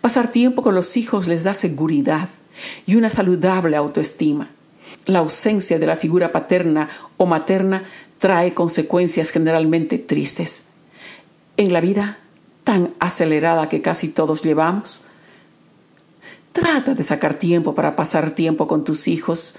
Pasar 0.00 0.32
tiempo 0.32 0.62
con 0.62 0.74
los 0.74 0.96
hijos 0.96 1.26
les 1.26 1.44
da 1.44 1.52
seguridad 1.52 2.30
y 2.86 2.96
una 2.96 3.10
saludable 3.10 3.76
autoestima. 3.76 4.50
La 5.04 5.18
ausencia 5.18 5.78
de 5.78 5.86
la 5.86 5.96
figura 5.96 6.32
paterna 6.32 6.88
o 7.18 7.26
materna 7.26 7.84
trae 8.18 8.54
consecuencias 8.54 9.30
generalmente 9.30 9.98
tristes. 9.98 10.64
En 11.58 11.72
la 11.74 11.82
vida 11.82 12.18
tan 12.64 12.94
acelerada 12.98 13.68
que 13.68 13.82
casi 13.82 14.08
todos 14.08 14.42
llevamos, 14.42 15.04
trata 16.52 16.94
de 16.94 17.02
sacar 17.02 17.34
tiempo 17.34 17.74
para 17.74 17.96
pasar 17.96 18.30
tiempo 18.30 18.66
con 18.66 18.82
tus 18.82 19.08
hijos 19.08 19.56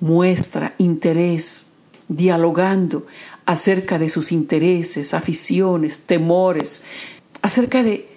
muestra 0.00 0.74
interés, 0.78 1.66
dialogando 2.08 3.06
acerca 3.46 3.98
de 3.98 4.08
sus 4.08 4.32
intereses, 4.32 5.14
aficiones, 5.14 6.00
temores, 6.00 6.82
acerca 7.42 7.82
de, 7.82 8.08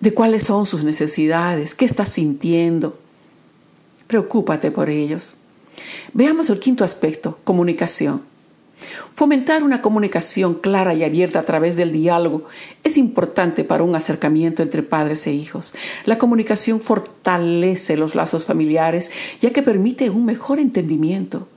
de 0.00 0.14
cuáles 0.14 0.44
son 0.44 0.66
sus 0.66 0.84
necesidades, 0.84 1.74
qué 1.74 1.84
está 1.84 2.06
sintiendo. 2.06 2.98
Preocúpate 4.06 4.70
por 4.70 4.90
ellos. 4.90 5.34
Veamos 6.12 6.50
el 6.50 6.60
quinto 6.60 6.84
aspecto, 6.84 7.38
comunicación. 7.44 8.22
Fomentar 9.14 9.62
una 9.62 9.80
comunicación 9.80 10.54
clara 10.54 10.94
y 10.94 11.04
abierta 11.04 11.38
a 11.38 11.44
través 11.44 11.76
del 11.76 11.92
diálogo 11.92 12.46
es 12.82 12.96
importante 12.96 13.64
para 13.64 13.84
un 13.84 13.94
acercamiento 13.94 14.62
entre 14.62 14.82
padres 14.82 15.26
e 15.26 15.32
hijos. 15.32 15.74
La 16.04 16.18
comunicación 16.18 16.80
fortalece 16.80 17.96
los 17.96 18.14
lazos 18.14 18.46
familiares 18.46 19.10
ya 19.40 19.52
que 19.52 19.62
permite 19.62 20.10
un 20.10 20.24
mejor 20.26 20.58
entendimiento 20.58 21.48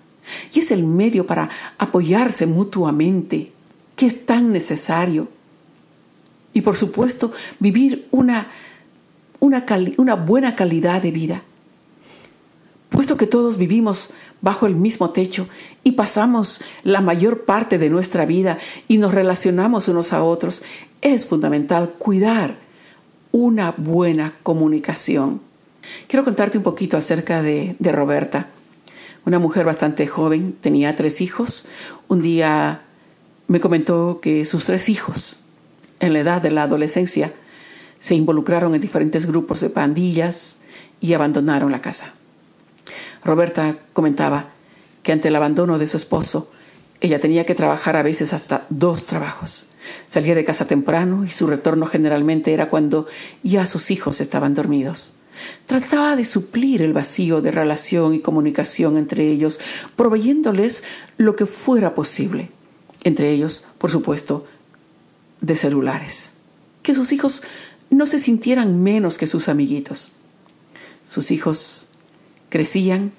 y 0.54 0.60
es 0.60 0.72
el 0.72 0.84
medio 0.84 1.26
para 1.26 1.50
apoyarse 1.78 2.46
mutuamente, 2.46 3.52
que 3.96 4.06
es 4.06 4.26
tan 4.26 4.52
necesario. 4.52 5.28
Y 6.54 6.62
por 6.62 6.76
supuesto, 6.76 7.32
vivir 7.60 8.08
una, 8.12 8.48
una, 9.40 10.16
buena 10.16 10.56
calidad 10.56 11.02
de 11.02 11.12
vida. 11.12 11.44
Puesto 12.98 13.16
que 13.16 13.28
todos 13.28 13.58
vivimos 13.58 14.10
bajo 14.42 14.66
el 14.66 14.76
mismo 14.76 15.12
techo 15.12 15.48
y 15.84 15.92
pasamos 15.92 16.62
la 16.82 17.00
mayor 17.00 17.46
parte 17.46 17.78
de 17.78 17.92
nuestra 17.92 18.26
vida 18.26 18.58
y 18.88 18.98
nos 18.98 19.14
relacionamos 19.14 19.88
unos 19.88 20.14
a 20.14 20.24
otros, 20.24 20.64
es 21.02 21.28
fundamental 21.28 21.94
cuidar 22.00 22.56
una 23.32 23.76
buena 23.78 24.34
comunicación. 24.42 25.42
Quiero 26.08 26.26
contarte 26.26 26.58
un 26.58 26.64
poquito 26.64 26.98
acerca 26.98 27.44
de, 27.44 27.76
de 27.78 27.92
Roberta, 27.92 28.48
una 29.28 29.38
mujer 29.38 29.64
bastante 29.64 30.08
joven, 30.08 30.56
tenía 30.60 30.96
tres 30.96 31.22
hijos. 31.22 31.68
Un 32.08 32.24
día 32.24 32.82
me 33.48 33.60
comentó 33.60 34.22
que 34.24 34.44
sus 34.44 34.66
tres 34.66 34.90
hijos, 34.90 35.38
en 36.00 36.14
la 36.14 36.20
edad 36.22 36.42
de 36.42 36.50
la 36.50 36.64
adolescencia, 36.64 37.32
se 38.00 38.16
involucraron 38.16 38.74
en 38.74 38.82
diferentes 38.82 39.28
grupos 39.28 39.62
de 39.62 39.70
pandillas 39.70 40.58
y 41.00 41.14
abandonaron 41.14 41.72
la 41.72 41.80
casa. 41.84 42.17
Roberta 43.24 43.78
comentaba 43.94 44.50
que 45.04 45.12
ante 45.12 45.30
el 45.30 45.36
abandono 45.36 45.80
de 45.80 45.88
su 45.88 45.98
esposo, 45.98 46.52
ella 47.00 47.20
tenía 47.20 47.46
que 47.46 47.56
trabajar 47.56 47.96
a 47.96 48.04
veces 48.04 48.34
hasta 48.34 48.66
dos 48.70 49.06
trabajos. 49.06 49.68
Salía 50.08 50.36
de 50.36 50.44
casa 50.44 50.66
temprano 50.66 51.24
y 51.24 51.30
su 51.30 51.48
retorno 51.48 51.86
generalmente 51.86 52.54
era 52.54 52.70
cuando 52.70 53.08
ya 53.44 53.66
sus 53.66 53.92
hijos 53.92 54.20
estaban 54.20 54.54
dormidos. 54.54 55.14
Trataba 55.66 56.16
de 56.16 56.26
suplir 56.26 56.82
el 56.82 56.94
vacío 56.94 57.42
de 57.42 57.52
relación 57.52 58.14
y 58.14 58.20
comunicación 58.20 58.98
entre 58.98 59.28
ellos, 59.30 59.60
proveyéndoles 59.96 60.84
lo 61.18 61.36
que 61.36 61.46
fuera 61.46 61.94
posible. 61.94 62.50
Entre 63.04 63.32
ellos, 63.32 63.66
por 63.78 63.92
supuesto, 63.92 64.48
de 65.42 65.56
celulares. 65.56 66.32
Que 66.82 66.96
sus 66.96 67.12
hijos 67.12 67.44
no 67.90 68.08
se 68.08 68.20
sintieran 68.20 68.82
menos 68.82 69.18
que 69.18 69.28
sus 69.28 69.48
amiguitos. 69.48 70.12
Sus 71.08 71.32
hijos 71.32 71.87
Crecían 72.50 73.12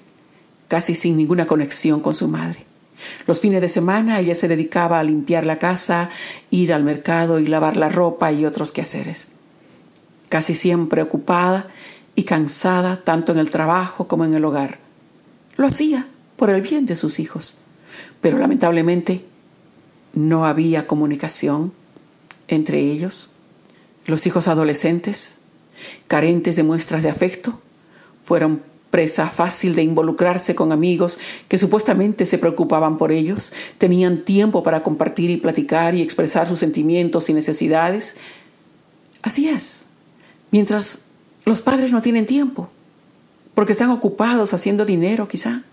casi 0.67 0.95
sin 0.95 1.17
ninguna 1.17 1.45
conexión 1.45 1.99
con 1.99 2.13
su 2.13 2.27
madre. 2.27 2.65
Los 3.27 3.39
fines 3.39 3.61
de 3.61 3.69
semana 3.69 4.19
ella 4.19 4.35
se 4.35 4.47
dedicaba 4.47 4.99
a 4.99 5.03
limpiar 5.03 5.45
la 5.45 5.59
casa, 5.59 6.09
ir 6.51 6.73
al 6.73 6.83
mercado 6.83 7.39
y 7.39 7.47
lavar 7.47 7.77
la 7.77 7.89
ropa 7.89 8.31
y 8.31 8.45
otros 8.45 8.71
quehaceres. 8.71 9.29
Casi 10.29 10.53
siempre 10.53 11.01
ocupada 11.01 11.67
y 12.15 12.23
cansada 12.23 13.01
tanto 13.03 13.31
en 13.31 13.37
el 13.37 13.49
trabajo 13.49 14.07
como 14.07 14.25
en 14.25 14.35
el 14.35 14.45
hogar. 14.45 14.79
Lo 15.57 15.65
hacía 15.65 16.07
por 16.35 16.49
el 16.49 16.61
bien 16.61 16.85
de 16.85 16.95
sus 16.95 17.19
hijos, 17.19 17.57
pero 18.21 18.37
lamentablemente 18.37 19.25
no 20.13 20.45
había 20.45 20.87
comunicación 20.87 21.73
entre 22.47 22.79
ellos. 22.79 23.29
Los 24.05 24.25
hijos 24.27 24.47
adolescentes, 24.47 25.35
carentes 26.07 26.55
de 26.55 26.63
muestras 26.63 27.03
de 27.03 27.09
afecto, 27.09 27.59
fueron 28.25 28.61
presa 28.89 29.27
fácil 29.27 29.75
de 29.75 29.83
involucrarse 29.83 30.55
con 30.55 30.71
amigos 30.71 31.19
que 31.47 31.57
supuestamente 31.57 32.25
se 32.25 32.37
preocupaban 32.37 32.97
por 32.97 33.11
ellos, 33.11 33.53
tenían 33.77 34.25
tiempo 34.25 34.63
para 34.63 34.83
compartir 34.83 35.29
y 35.29 35.37
platicar 35.37 35.95
y 35.95 36.01
expresar 36.01 36.47
sus 36.47 36.59
sentimientos 36.59 37.29
y 37.29 37.33
necesidades. 37.33 38.17
Así 39.21 39.47
es, 39.47 39.85
mientras 40.51 41.01
los 41.45 41.61
padres 41.61 41.91
no 41.91 42.01
tienen 42.01 42.25
tiempo, 42.25 42.69
porque 43.53 43.73
están 43.73 43.89
ocupados 43.89 44.53
haciendo 44.53 44.85
dinero 44.85 45.27
quizá. 45.27 45.63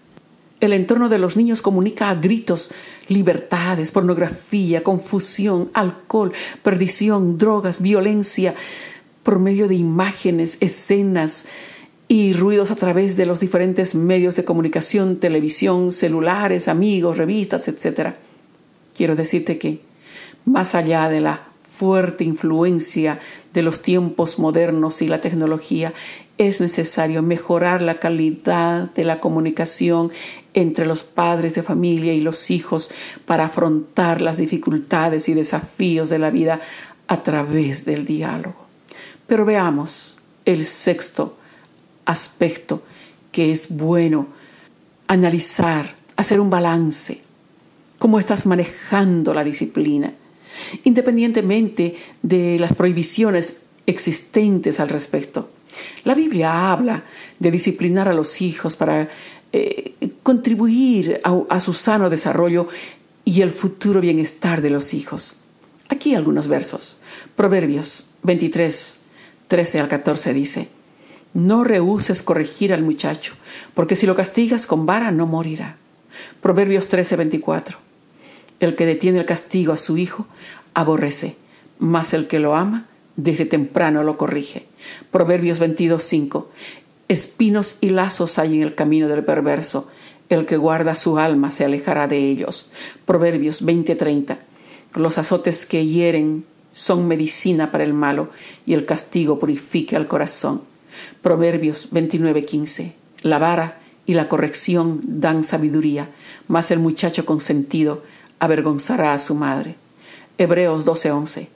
El 0.59 0.73
entorno 0.73 1.11
de 1.11 1.19
los 1.19 1.37
niños 1.37 1.61
comunica 1.61 2.09
a 2.09 2.15
gritos 2.15 2.71
libertades, 3.09 3.93
pornografía, 3.93 4.83
confusión, 4.83 5.71
alcohol, 5.75 6.33
perdición, 6.63 7.37
drogas, 7.37 7.83
violencia, 7.83 8.55
por 9.23 9.39
medio 9.39 9.69
de 9.69 9.75
imágenes, 9.75 10.57
escenas, 10.61 11.47
y 12.09 12.35
ruidos 12.35 12.71
a 12.71 12.77
través 12.77 13.17
de 13.17 13.27
los 13.27 13.41
diferentes 13.41 13.95
medios 13.95 14.37
de 14.37 14.45
comunicación, 14.45 15.17
televisión, 15.17 15.91
celulares, 15.91 16.69
amigos, 16.69 17.19
revistas, 17.19 17.67
etc. 17.69 18.15
Quiero 18.97 19.17
decirte 19.17 19.59
que, 19.59 19.81
más 20.45 20.75
allá 20.75 21.09
de 21.09 21.21
la 21.21 21.49
fuerte 21.65 22.25
influencia 22.25 23.19
de 23.53 23.63
los 23.63 23.83
tiempos 23.83 24.39
modernos 24.39 25.03
y 25.03 25.09
la 25.09 25.21
tecnología, 25.21 25.93
es 26.39 26.61
necesario 26.61 27.23
mejorar 27.23 27.83
la 27.83 27.99
calidad 27.99 28.91
de 28.95 29.05
la 29.05 29.21
comunicación 29.21 30.11
entre 30.55 30.87
los 30.87 31.03
padres 31.03 31.55
de 31.55 31.63
familia 31.63 32.15
y 32.15 32.21
los 32.21 32.51
hijos 32.51 32.91
para 33.25 33.47
afrontar 33.47 34.23
las 34.23 34.37
dificultades 34.37 35.29
y 35.29 35.35
desafíos 35.35 36.09
de 36.09 36.19
la 36.19 36.31
vida 36.31 36.61
a 37.09 37.23
través 37.23 37.85
del 37.85 38.05
diálogo. 38.05 38.67
Pero 39.27 39.45
veamos 39.45 40.21
el 40.45 40.65
sexto 40.67 41.37
aspecto 42.07 42.83
que 43.33 43.53
es 43.53 43.69
bueno 43.69 44.29
analizar, 45.09 45.95
hacer 46.17 46.41
un 46.41 46.49
balance, 46.49 47.21
cómo 47.99 48.19
estás 48.19 48.47
manejando 48.47 49.35
la 49.35 49.45
disciplina, 49.45 50.13
independientemente 50.85 51.97
de 52.23 52.59
las 52.59 52.73
prohibiciones 52.73 53.63
existentes 53.87 54.81
al 54.81 54.89
respecto. 54.89 55.51
La 56.05 56.15
Biblia 56.15 56.73
habla 56.73 57.05
de 57.39 57.51
disciplinar 57.51 58.09
a 58.09 58.15
los 58.15 58.41
hijos 58.41 58.77
para 58.77 59.09
eh, 59.53 59.95
contribuir 60.23 61.21
a, 61.23 61.39
a 61.51 61.61
su 61.61 61.75
sano 61.75 62.09
desarrollo 62.09 62.69
y 63.25 63.43
el 63.43 63.51
futuro 63.51 64.01
bienestar 64.01 64.63
de 64.63 64.71
los 64.71 64.95
hijos. 64.95 65.37
Aquí 65.89 66.15
algunos 66.15 66.49
versos. 66.49 66.99
Proverbios 67.37 68.07
23, 68.23 69.01
13 69.49 69.81
al 69.81 69.89
14 69.89 70.33
dice, 70.33 70.69
no 71.37 71.65
rehuses 71.65 72.23
corregir 72.23 72.73
al 72.73 72.83
muchacho, 72.83 73.35
porque 73.75 73.95
si 73.95 74.07
lo 74.07 74.17
castigas 74.17 74.67
con 74.67 74.87
vara 74.87 75.11
no 75.11 75.27
morirá. 75.27 75.77
Proverbios 76.41 76.89
13:24. 76.89 77.77
El 78.59 78.75
que 78.75 78.87
detiene 78.87 79.19
el 79.19 79.27
castigo 79.27 79.75
a 79.75 79.77
su 79.77 79.99
hijo 79.99 80.27
aborrece, 80.73 81.37
mas 81.79 82.15
el 82.15 82.27
que 82.27 82.39
lo 82.39 82.57
ama 82.57 82.87
desde 83.17 83.45
temprano 83.45 84.03
lo 84.03 84.17
corrige. 84.17 84.67
Proverbios 85.11 85.61
22:5. 85.61 86.49
Espinos 87.09 87.77
y 87.83 87.91
lazos 87.91 88.39
hay 88.39 88.57
en 88.57 88.63
el 88.63 88.75
camino 88.75 89.07
del 89.07 89.23
perverso, 89.23 89.89
el 90.31 90.47
que 90.47 90.57
guarda 90.57 90.95
su 90.95 91.19
alma 91.19 91.51
se 91.51 91.67
alejará 91.67 92.09
de 92.09 92.31
ellos. 92.31 92.73
Proverbios 93.05 93.61
20:30. 93.61 94.39
Los 94.95 95.19
azotes 95.19 95.67
que 95.67 95.87
hieren 95.87 96.47
son 96.73 97.07
medicina 97.07 97.71
para 97.71 97.85
el 97.85 97.93
malo 97.93 98.31
y 98.65 98.73
el 98.73 98.87
castigo 98.87 99.39
purifica 99.39 99.99
el 99.99 100.07
corazón. 100.07 100.63
Proverbios 101.23 101.91
29:15. 101.93 102.95
La 103.23 103.39
vara 103.39 103.81
y 104.07 104.15
la 104.15 104.29
corrección 104.29 105.01
dan 105.03 105.45
sabiduría, 105.45 106.11
mas 106.49 106.71
el 106.71 106.79
muchacho 106.79 107.27
consentido 107.27 108.03
avergonzará 108.39 109.15
a 109.15 109.19
su 109.19 109.35
madre. 109.35 109.77
Hebreos 110.39 110.85
12:11. 110.85 111.49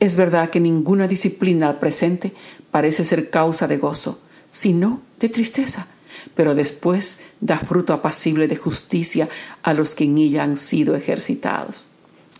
Es 0.00 0.16
verdad 0.16 0.50
que 0.50 0.60
ninguna 0.60 1.08
disciplina 1.08 1.68
al 1.68 1.78
presente 1.78 2.34
parece 2.70 3.04
ser 3.04 3.30
causa 3.30 3.66
de 3.66 3.78
gozo, 3.78 4.20
sino 4.50 5.00
de 5.20 5.28
tristeza, 5.28 5.86
pero 6.34 6.54
después 6.54 7.20
da 7.40 7.58
fruto 7.58 7.92
apacible 7.92 8.48
de 8.48 8.56
justicia 8.56 9.28
a 9.62 9.72
los 9.72 9.94
que 9.94 10.04
en 10.04 10.18
ella 10.18 10.42
han 10.42 10.56
sido 10.56 10.96
ejercitados. 10.96 11.86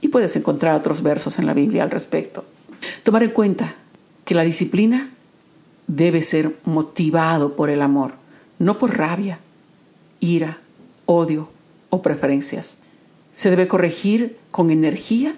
Y 0.01 0.09
puedes 0.09 0.37
encontrar 0.37 0.75
otros 0.75 1.03
versos 1.03 1.39
en 1.39 1.47
la 1.47 1.55
Biblia 1.55 1.83
al 1.83 1.91
respecto. 1.91 2.45
Tomar 3.03 3.23
en 3.23 3.31
cuenta 3.31 3.75
que 4.25 4.35
la 4.35 4.43
disciplina 4.43 5.11
debe 5.87 6.23
ser 6.23 6.57
motivado 6.65 7.57
por 7.57 7.71
el 7.71 7.83
amor, 7.83 8.15
no 8.59 8.79
por 8.79 8.97
rabia, 8.97 9.39
ira, 10.21 10.59
odio 11.07 11.49
o 11.91 12.03
preferencias. 12.03 12.79
Se 13.33 13.51
debe 13.51 13.69
corregir 13.69 14.39
con 14.51 14.71
energía, 14.71 15.37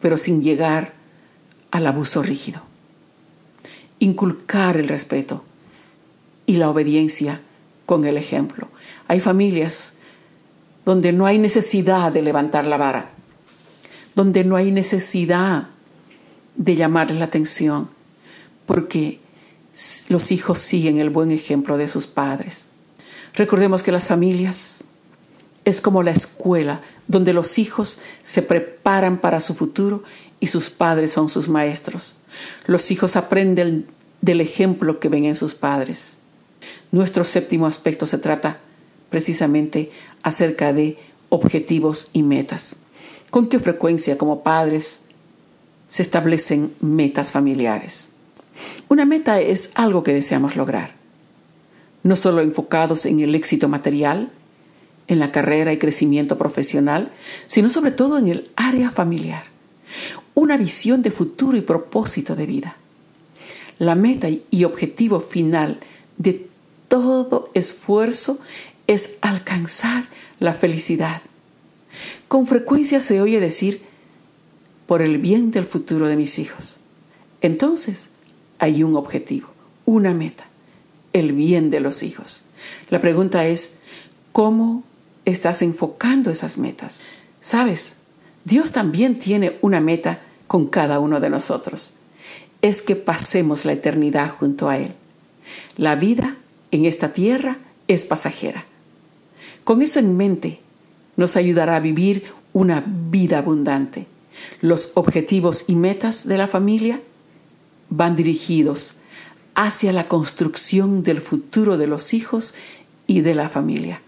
pero 0.00 0.18
sin 0.18 0.42
llegar 0.42 0.94
al 1.70 1.86
abuso 1.86 2.22
rígido. 2.22 2.62
Inculcar 3.98 4.76
el 4.76 4.88
respeto 4.88 5.44
y 6.46 6.56
la 6.56 6.70
obediencia 6.70 7.40
con 7.86 8.04
el 8.04 8.16
ejemplo. 8.16 8.68
Hay 9.06 9.20
familias 9.20 9.94
donde 10.84 11.12
no 11.12 11.26
hay 11.26 11.38
necesidad 11.38 12.12
de 12.12 12.22
levantar 12.22 12.66
la 12.66 12.78
vara, 12.78 13.10
donde 14.14 14.44
no 14.44 14.56
hay 14.56 14.70
necesidad 14.70 15.68
de 16.56 16.76
llamarles 16.76 17.18
la 17.18 17.26
atención, 17.26 17.88
porque 18.66 19.20
los 20.08 20.32
hijos 20.32 20.58
siguen 20.58 20.98
el 20.98 21.10
buen 21.10 21.30
ejemplo 21.30 21.76
de 21.78 21.88
sus 21.88 22.06
padres. 22.06 22.70
Recordemos 23.34 23.82
que 23.82 23.92
las 23.92 24.08
familias 24.08 24.84
es 25.64 25.80
como 25.80 26.02
la 26.02 26.10
escuela 26.10 26.80
donde 27.06 27.32
los 27.32 27.58
hijos 27.58 27.98
se 28.22 28.42
preparan 28.42 29.18
para 29.20 29.40
su 29.40 29.54
futuro 29.54 30.02
y 30.40 30.48
sus 30.48 30.70
padres 30.70 31.12
son 31.12 31.28
sus 31.28 31.48
maestros. 31.48 32.16
Los 32.66 32.90
hijos 32.90 33.16
aprenden 33.16 33.86
del 34.20 34.40
ejemplo 34.40 34.98
que 34.98 35.08
ven 35.08 35.24
en 35.24 35.36
sus 35.36 35.54
padres. 35.54 36.18
Nuestro 36.90 37.24
séptimo 37.24 37.66
aspecto 37.66 38.06
se 38.06 38.18
trata 38.18 38.58
precisamente 39.10 39.90
acerca 40.22 40.72
de 40.72 40.98
objetivos 41.28 42.10
y 42.12 42.22
metas. 42.22 42.76
¿Con 43.30 43.48
qué 43.48 43.58
frecuencia 43.58 44.18
como 44.18 44.42
padres 44.42 45.02
se 45.88 46.02
establecen 46.02 46.74
metas 46.80 47.32
familiares? 47.32 48.10
Una 48.88 49.04
meta 49.04 49.40
es 49.40 49.70
algo 49.74 50.02
que 50.02 50.14
deseamos 50.14 50.56
lograr, 50.56 50.94
no 52.02 52.16
solo 52.16 52.40
enfocados 52.40 53.06
en 53.06 53.20
el 53.20 53.34
éxito 53.34 53.68
material, 53.68 54.30
en 55.08 55.18
la 55.18 55.32
carrera 55.32 55.72
y 55.72 55.78
crecimiento 55.78 56.36
profesional, 56.38 57.12
sino 57.46 57.70
sobre 57.70 57.90
todo 57.90 58.18
en 58.18 58.28
el 58.28 58.50
área 58.56 58.90
familiar. 58.90 59.44
Una 60.34 60.56
visión 60.56 61.02
de 61.02 61.10
futuro 61.10 61.56
y 61.56 61.62
propósito 61.62 62.36
de 62.36 62.46
vida. 62.46 62.76
La 63.78 63.94
meta 63.94 64.28
y 64.28 64.64
objetivo 64.64 65.20
final 65.20 65.80
de 66.18 66.48
todo 66.88 67.50
esfuerzo 67.54 68.38
es 68.86 69.18
alcanzar 69.20 70.08
la 70.40 70.52
felicidad. 70.52 71.22
Con 72.28 72.46
frecuencia 72.46 73.00
se 73.00 73.20
oye 73.20 73.40
decir, 73.40 73.82
por 74.86 75.02
el 75.02 75.18
bien 75.18 75.50
del 75.50 75.66
futuro 75.66 76.08
de 76.08 76.16
mis 76.16 76.38
hijos. 76.38 76.80
Entonces, 77.40 78.10
hay 78.58 78.82
un 78.82 78.96
objetivo, 78.96 79.48
una 79.84 80.14
meta, 80.14 80.44
el 81.12 81.32
bien 81.32 81.70
de 81.70 81.80
los 81.80 82.02
hijos. 82.02 82.44
La 82.90 83.00
pregunta 83.00 83.46
es, 83.46 83.76
¿cómo 84.32 84.84
estás 85.24 85.62
enfocando 85.62 86.30
esas 86.30 86.58
metas? 86.58 87.02
Sabes, 87.40 87.96
Dios 88.44 88.72
también 88.72 89.18
tiene 89.18 89.58
una 89.62 89.80
meta 89.80 90.20
con 90.46 90.66
cada 90.66 90.98
uno 90.98 91.20
de 91.20 91.30
nosotros. 91.30 91.94
Es 92.62 92.82
que 92.82 92.96
pasemos 92.96 93.64
la 93.64 93.72
eternidad 93.72 94.30
junto 94.30 94.68
a 94.68 94.78
Él. 94.78 94.94
La 95.76 95.94
vida 95.94 96.36
en 96.70 96.84
esta 96.84 97.12
tierra 97.12 97.58
es 97.86 98.04
pasajera. 98.04 98.64
Con 99.64 99.82
eso 99.82 99.98
en 99.98 100.16
mente, 100.16 100.60
nos 101.16 101.36
ayudará 101.36 101.76
a 101.76 101.80
vivir 101.80 102.24
una 102.52 102.84
vida 102.86 103.38
abundante. 103.38 104.06
Los 104.60 104.92
objetivos 104.94 105.64
y 105.66 105.74
metas 105.74 106.26
de 106.26 106.38
la 106.38 106.46
familia 106.46 107.00
van 107.90 108.16
dirigidos 108.16 108.96
hacia 109.54 109.92
la 109.92 110.08
construcción 110.08 111.02
del 111.02 111.20
futuro 111.20 111.76
de 111.76 111.86
los 111.86 112.14
hijos 112.14 112.54
y 113.06 113.22
de 113.22 113.34
la 113.34 113.48
familia, 113.48 114.02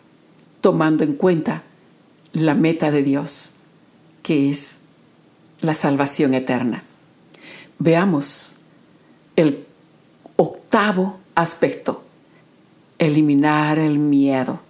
tomando 0.60 1.02
en 1.02 1.14
cuenta 1.14 1.64
la 2.32 2.54
meta 2.54 2.90
de 2.90 3.02
Dios, 3.02 3.54
que 4.22 4.50
es 4.50 4.78
la 5.60 5.74
salvación 5.74 6.34
eterna. 6.34 6.84
Veamos 7.78 8.56
el 9.36 9.66
octavo 10.36 11.18
aspecto, 11.34 12.04
eliminar 12.98 13.78
el 13.78 13.98
miedo. 13.98 14.60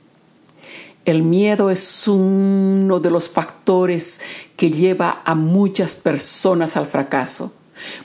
El 1.04 1.22
miedo 1.22 1.70
es 1.70 2.06
uno 2.06 3.00
de 3.00 3.10
los 3.10 3.28
factores 3.28 4.20
que 4.56 4.70
lleva 4.70 5.22
a 5.24 5.34
muchas 5.34 5.96
personas 5.96 6.76
al 6.76 6.86
fracaso. 6.86 7.52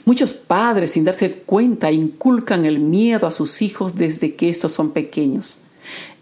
Muchos 0.04 0.32
padres, 0.34 0.92
sin 0.92 1.04
darse 1.04 1.32
cuenta, 1.32 1.92
inculcan 1.92 2.64
el 2.64 2.78
miedo 2.78 3.26
a 3.26 3.30
sus 3.30 3.62
hijos 3.62 3.94
desde 3.94 4.34
que 4.34 4.48
estos 4.48 4.72
son 4.72 4.92
pequeños. 4.92 5.58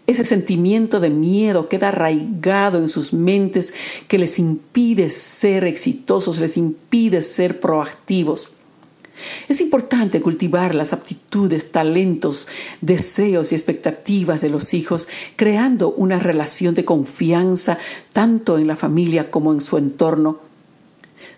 Ese 0.07 0.23
sentimiento 0.23 0.99
de 0.99 1.09
miedo 1.09 1.67
queda 1.67 1.89
arraigado 1.89 2.77
en 2.77 2.89
sus 2.89 3.11
mentes 3.11 3.73
que 4.07 4.19
les 4.19 4.37
impide 4.37 5.09
ser 5.09 5.63
exitosos, 5.63 6.39
les 6.39 6.57
impide 6.57 7.23
ser 7.23 7.59
proactivos. 7.59 8.51
Es 9.47 9.61
importante 9.61 10.21
cultivar 10.21 10.75
las 10.75 10.93
aptitudes, 10.93 11.71
talentos, 11.71 12.47
deseos 12.81 13.51
y 13.51 13.55
expectativas 13.55 14.41
de 14.41 14.49
los 14.49 14.73
hijos, 14.73 15.07
creando 15.35 15.91
una 15.91 16.19
relación 16.19 16.75
de 16.75 16.85
confianza 16.85 17.79
tanto 18.13 18.59
en 18.59 18.67
la 18.67 18.75
familia 18.75 19.31
como 19.31 19.53
en 19.53 19.61
su 19.61 19.77
entorno 19.77 20.39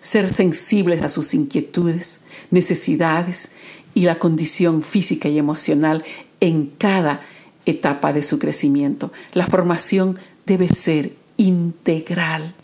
ser 0.00 0.32
sensibles 0.32 1.02
a 1.02 1.08
sus 1.08 1.34
inquietudes, 1.34 2.20
necesidades 2.50 3.50
y 3.94 4.02
la 4.02 4.18
condición 4.18 4.82
física 4.82 5.28
y 5.28 5.38
emocional 5.38 6.04
en 6.40 6.66
cada 6.78 7.22
etapa 7.66 8.12
de 8.12 8.22
su 8.22 8.38
crecimiento. 8.38 9.12
La 9.32 9.46
formación 9.46 10.18
debe 10.46 10.68
ser 10.68 11.12
integral. 11.36 12.54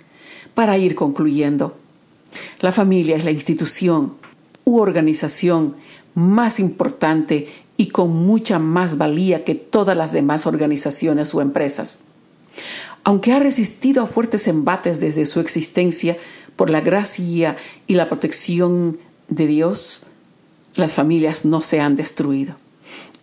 Para 0.55 0.79
ir 0.79 0.95
concluyendo, 0.95 1.77
la 2.61 2.73
familia 2.73 3.17
es 3.17 3.25
la 3.25 3.31
institución 3.31 4.15
u 4.65 4.79
organización 4.79 5.75
más 6.15 6.61
importante 6.61 7.49
y 7.77 7.89
con 7.89 8.11
mucha 8.11 8.59
más 8.59 8.99
valía 8.99 9.45
que 9.45 9.55
todas 9.55 9.97
las 9.97 10.13
demás 10.13 10.47
organizaciones 10.47 11.35
o 11.35 11.41
empresas. 11.41 12.01
Aunque 13.03 13.33
ha 13.33 13.39
resistido 13.39 14.03
a 14.03 14.07
fuertes 14.07 14.47
embates 14.47 15.01
desde 15.01 15.27
su 15.27 15.41
existencia, 15.41 16.17
por 16.57 16.71
la 16.71 16.81
gracia 16.81 17.57
y 17.87 17.95
la 17.95 18.09
protección 18.09 18.99
de 19.29 19.47
Dios, 19.47 20.07
las 20.75 20.93
familias 20.95 21.45
no 21.45 21.61
se 21.61 21.81
han 21.81 21.97
destruido. 21.97 22.57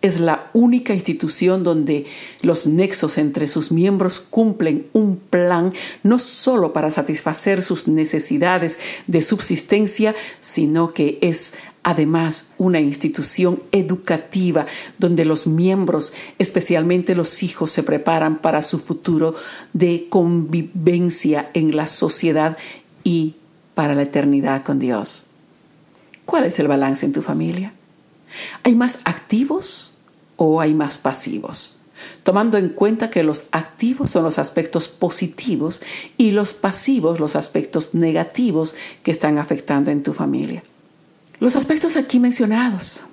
Es 0.00 0.18
la 0.18 0.50
única 0.52 0.94
institución 0.94 1.62
donde 1.62 2.06
los 2.42 2.66
nexos 2.66 3.18
entre 3.18 3.46
sus 3.46 3.70
miembros 3.70 4.18
cumplen 4.18 4.88
un 4.92 5.16
plan 5.16 5.72
no 6.02 6.18
solo 6.18 6.72
para 6.72 6.90
satisfacer 6.90 7.62
sus 7.62 7.86
necesidades 7.86 8.80
de 9.06 9.22
subsistencia, 9.22 10.16
sino 10.40 10.92
que 10.92 11.18
es 11.22 11.54
además 11.84 12.50
una 12.58 12.80
institución 12.80 13.62
educativa 13.72 14.66
donde 14.98 15.24
los 15.24 15.46
miembros, 15.46 16.12
especialmente 16.38 17.14
los 17.14 17.42
hijos, 17.42 17.70
se 17.70 17.82
preparan 17.82 18.40
para 18.40 18.62
su 18.62 18.78
futuro 18.78 19.34
de 19.72 20.06
convivencia 20.08 21.50
en 21.54 21.76
la 21.76 21.86
sociedad 21.86 22.56
y 23.04 23.36
para 23.74 23.94
la 23.94 24.02
eternidad 24.02 24.64
con 24.64 24.78
Dios. 24.78 25.24
¿Cuál 26.24 26.44
es 26.44 26.58
el 26.58 26.68
balance 26.68 27.04
en 27.04 27.12
tu 27.12 27.22
familia? 27.22 27.72
¿Hay 28.62 28.74
más 28.74 29.00
activos 29.04 29.94
o 30.36 30.60
hay 30.60 30.74
más 30.74 30.98
pasivos? 30.98 31.78
Tomando 32.22 32.58
en 32.58 32.70
cuenta 32.70 33.10
que 33.10 33.22
los 33.22 33.46
activos 33.52 34.10
son 34.10 34.24
los 34.24 34.38
aspectos 34.38 34.88
positivos 34.88 35.82
y 36.16 36.32
los 36.32 36.54
pasivos 36.54 37.20
los 37.20 37.36
aspectos 37.36 37.94
negativos 37.94 38.74
que 39.02 39.10
están 39.10 39.38
afectando 39.38 39.90
en 39.90 40.02
tu 40.02 40.12
familia. 40.12 40.62
Los 41.38 41.56
aspectos 41.56 41.96
aquí 41.96 42.18
mencionados 42.18 43.04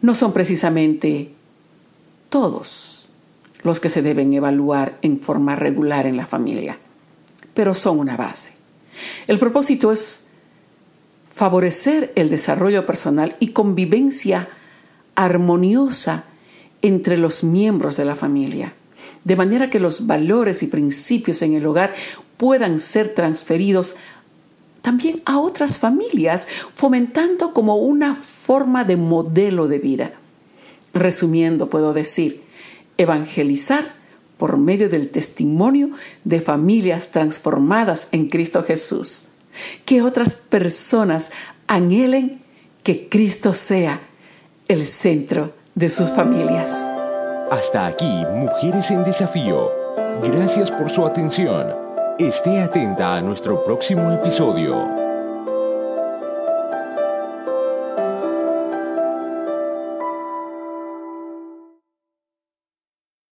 no 0.00 0.14
son 0.14 0.32
precisamente 0.32 1.34
todos 2.28 3.08
los 3.62 3.80
que 3.80 3.88
se 3.88 4.02
deben 4.02 4.32
evaluar 4.32 4.98
en 5.02 5.20
forma 5.20 5.56
regular 5.56 6.06
en 6.06 6.16
la 6.16 6.26
familia, 6.26 6.78
pero 7.54 7.74
son 7.74 7.98
una 7.98 8.16
base. 8.16 8.53
El 9.26 9.38
propósito 9.38 9.92
es 9.92 10.24
favorecer 11.34 12.12
el 12.14 12.30
desarrollo 12.30 12.86
personal 12.86 13.36
y 13.40 13.48
convivencia 13.48 14.48
armoniosa 15.14 16.24
entre 16.82 17.16
los 17.16 17.42
miembros 17.44 17.96
de 17.96 18.04
la 18.04 18.14
familia, 18.14 18.74
de 19.24 19.36
manera 19.36 19.70
que 19.70 19.80
los 19.80 20.06
valores 20.06 20.62
y 20.62 20.66
principios 20.66 21.42
en 21.42 21.54
el 21.54 21.66
hogar 21.66 21.94
puedan 22.36 22.78
ser 22.78 23.14
transferidos 23.14 23.96
también 24.82 25.22
a 25.24 25.38
otras 25.38 25.78
familias, 25.78 26.46
fomentando 26.74 27.54
como 27.54 27.76
una 27.76 28.14
forma 28.16 28.84
de 28.84 28.98
modelo 28.98 29.66
de 29.66 29.78
vida. 29.78 30.12
Resumiendo, 30.92 31.70
puedo 31.70 31.94
decir, 31.94 32.42
evangelizar 32.98 33.94
por 34.38 34.56
medio 34.56 34.88
del 34.88 35.10
testimonio 35.10 35.90
de 36.24 36.40
familias 36.40 37.10
transformadas 37.10 38.08
en 38.12 38.28
Cristo 38.28 38.62
Jesús. 38.62 39.24
Que 39.84 40.02
otras 40.02 40.34
personas 40.34 41.30
anhelen 41.66 42.42
que 42.82 43.08
Cristo 43.08 43.54
sea 43.54 44.00
el 44.68 44.86
centro 44.86 45.52
de 45.74 45.90
sus 45.90 46.10
familias. 46.10 46.72
Hasta 47.50 47.86
aquí, 47.86 48.24
Mujeres 48.34 48.90
en 48.90 49.04
Desafío. 49.04 49.70
Gracias 50.22 50.70
por 50.70 50.90
su 50.90 51.04
atención. 51.06 51.66
Esté 52.18 52.60
atenta 52.60 53.16
a 53.16 53.20
nuestro 53.20 53.64
próximo 53.64 54.10
episodio. 54.12 55.03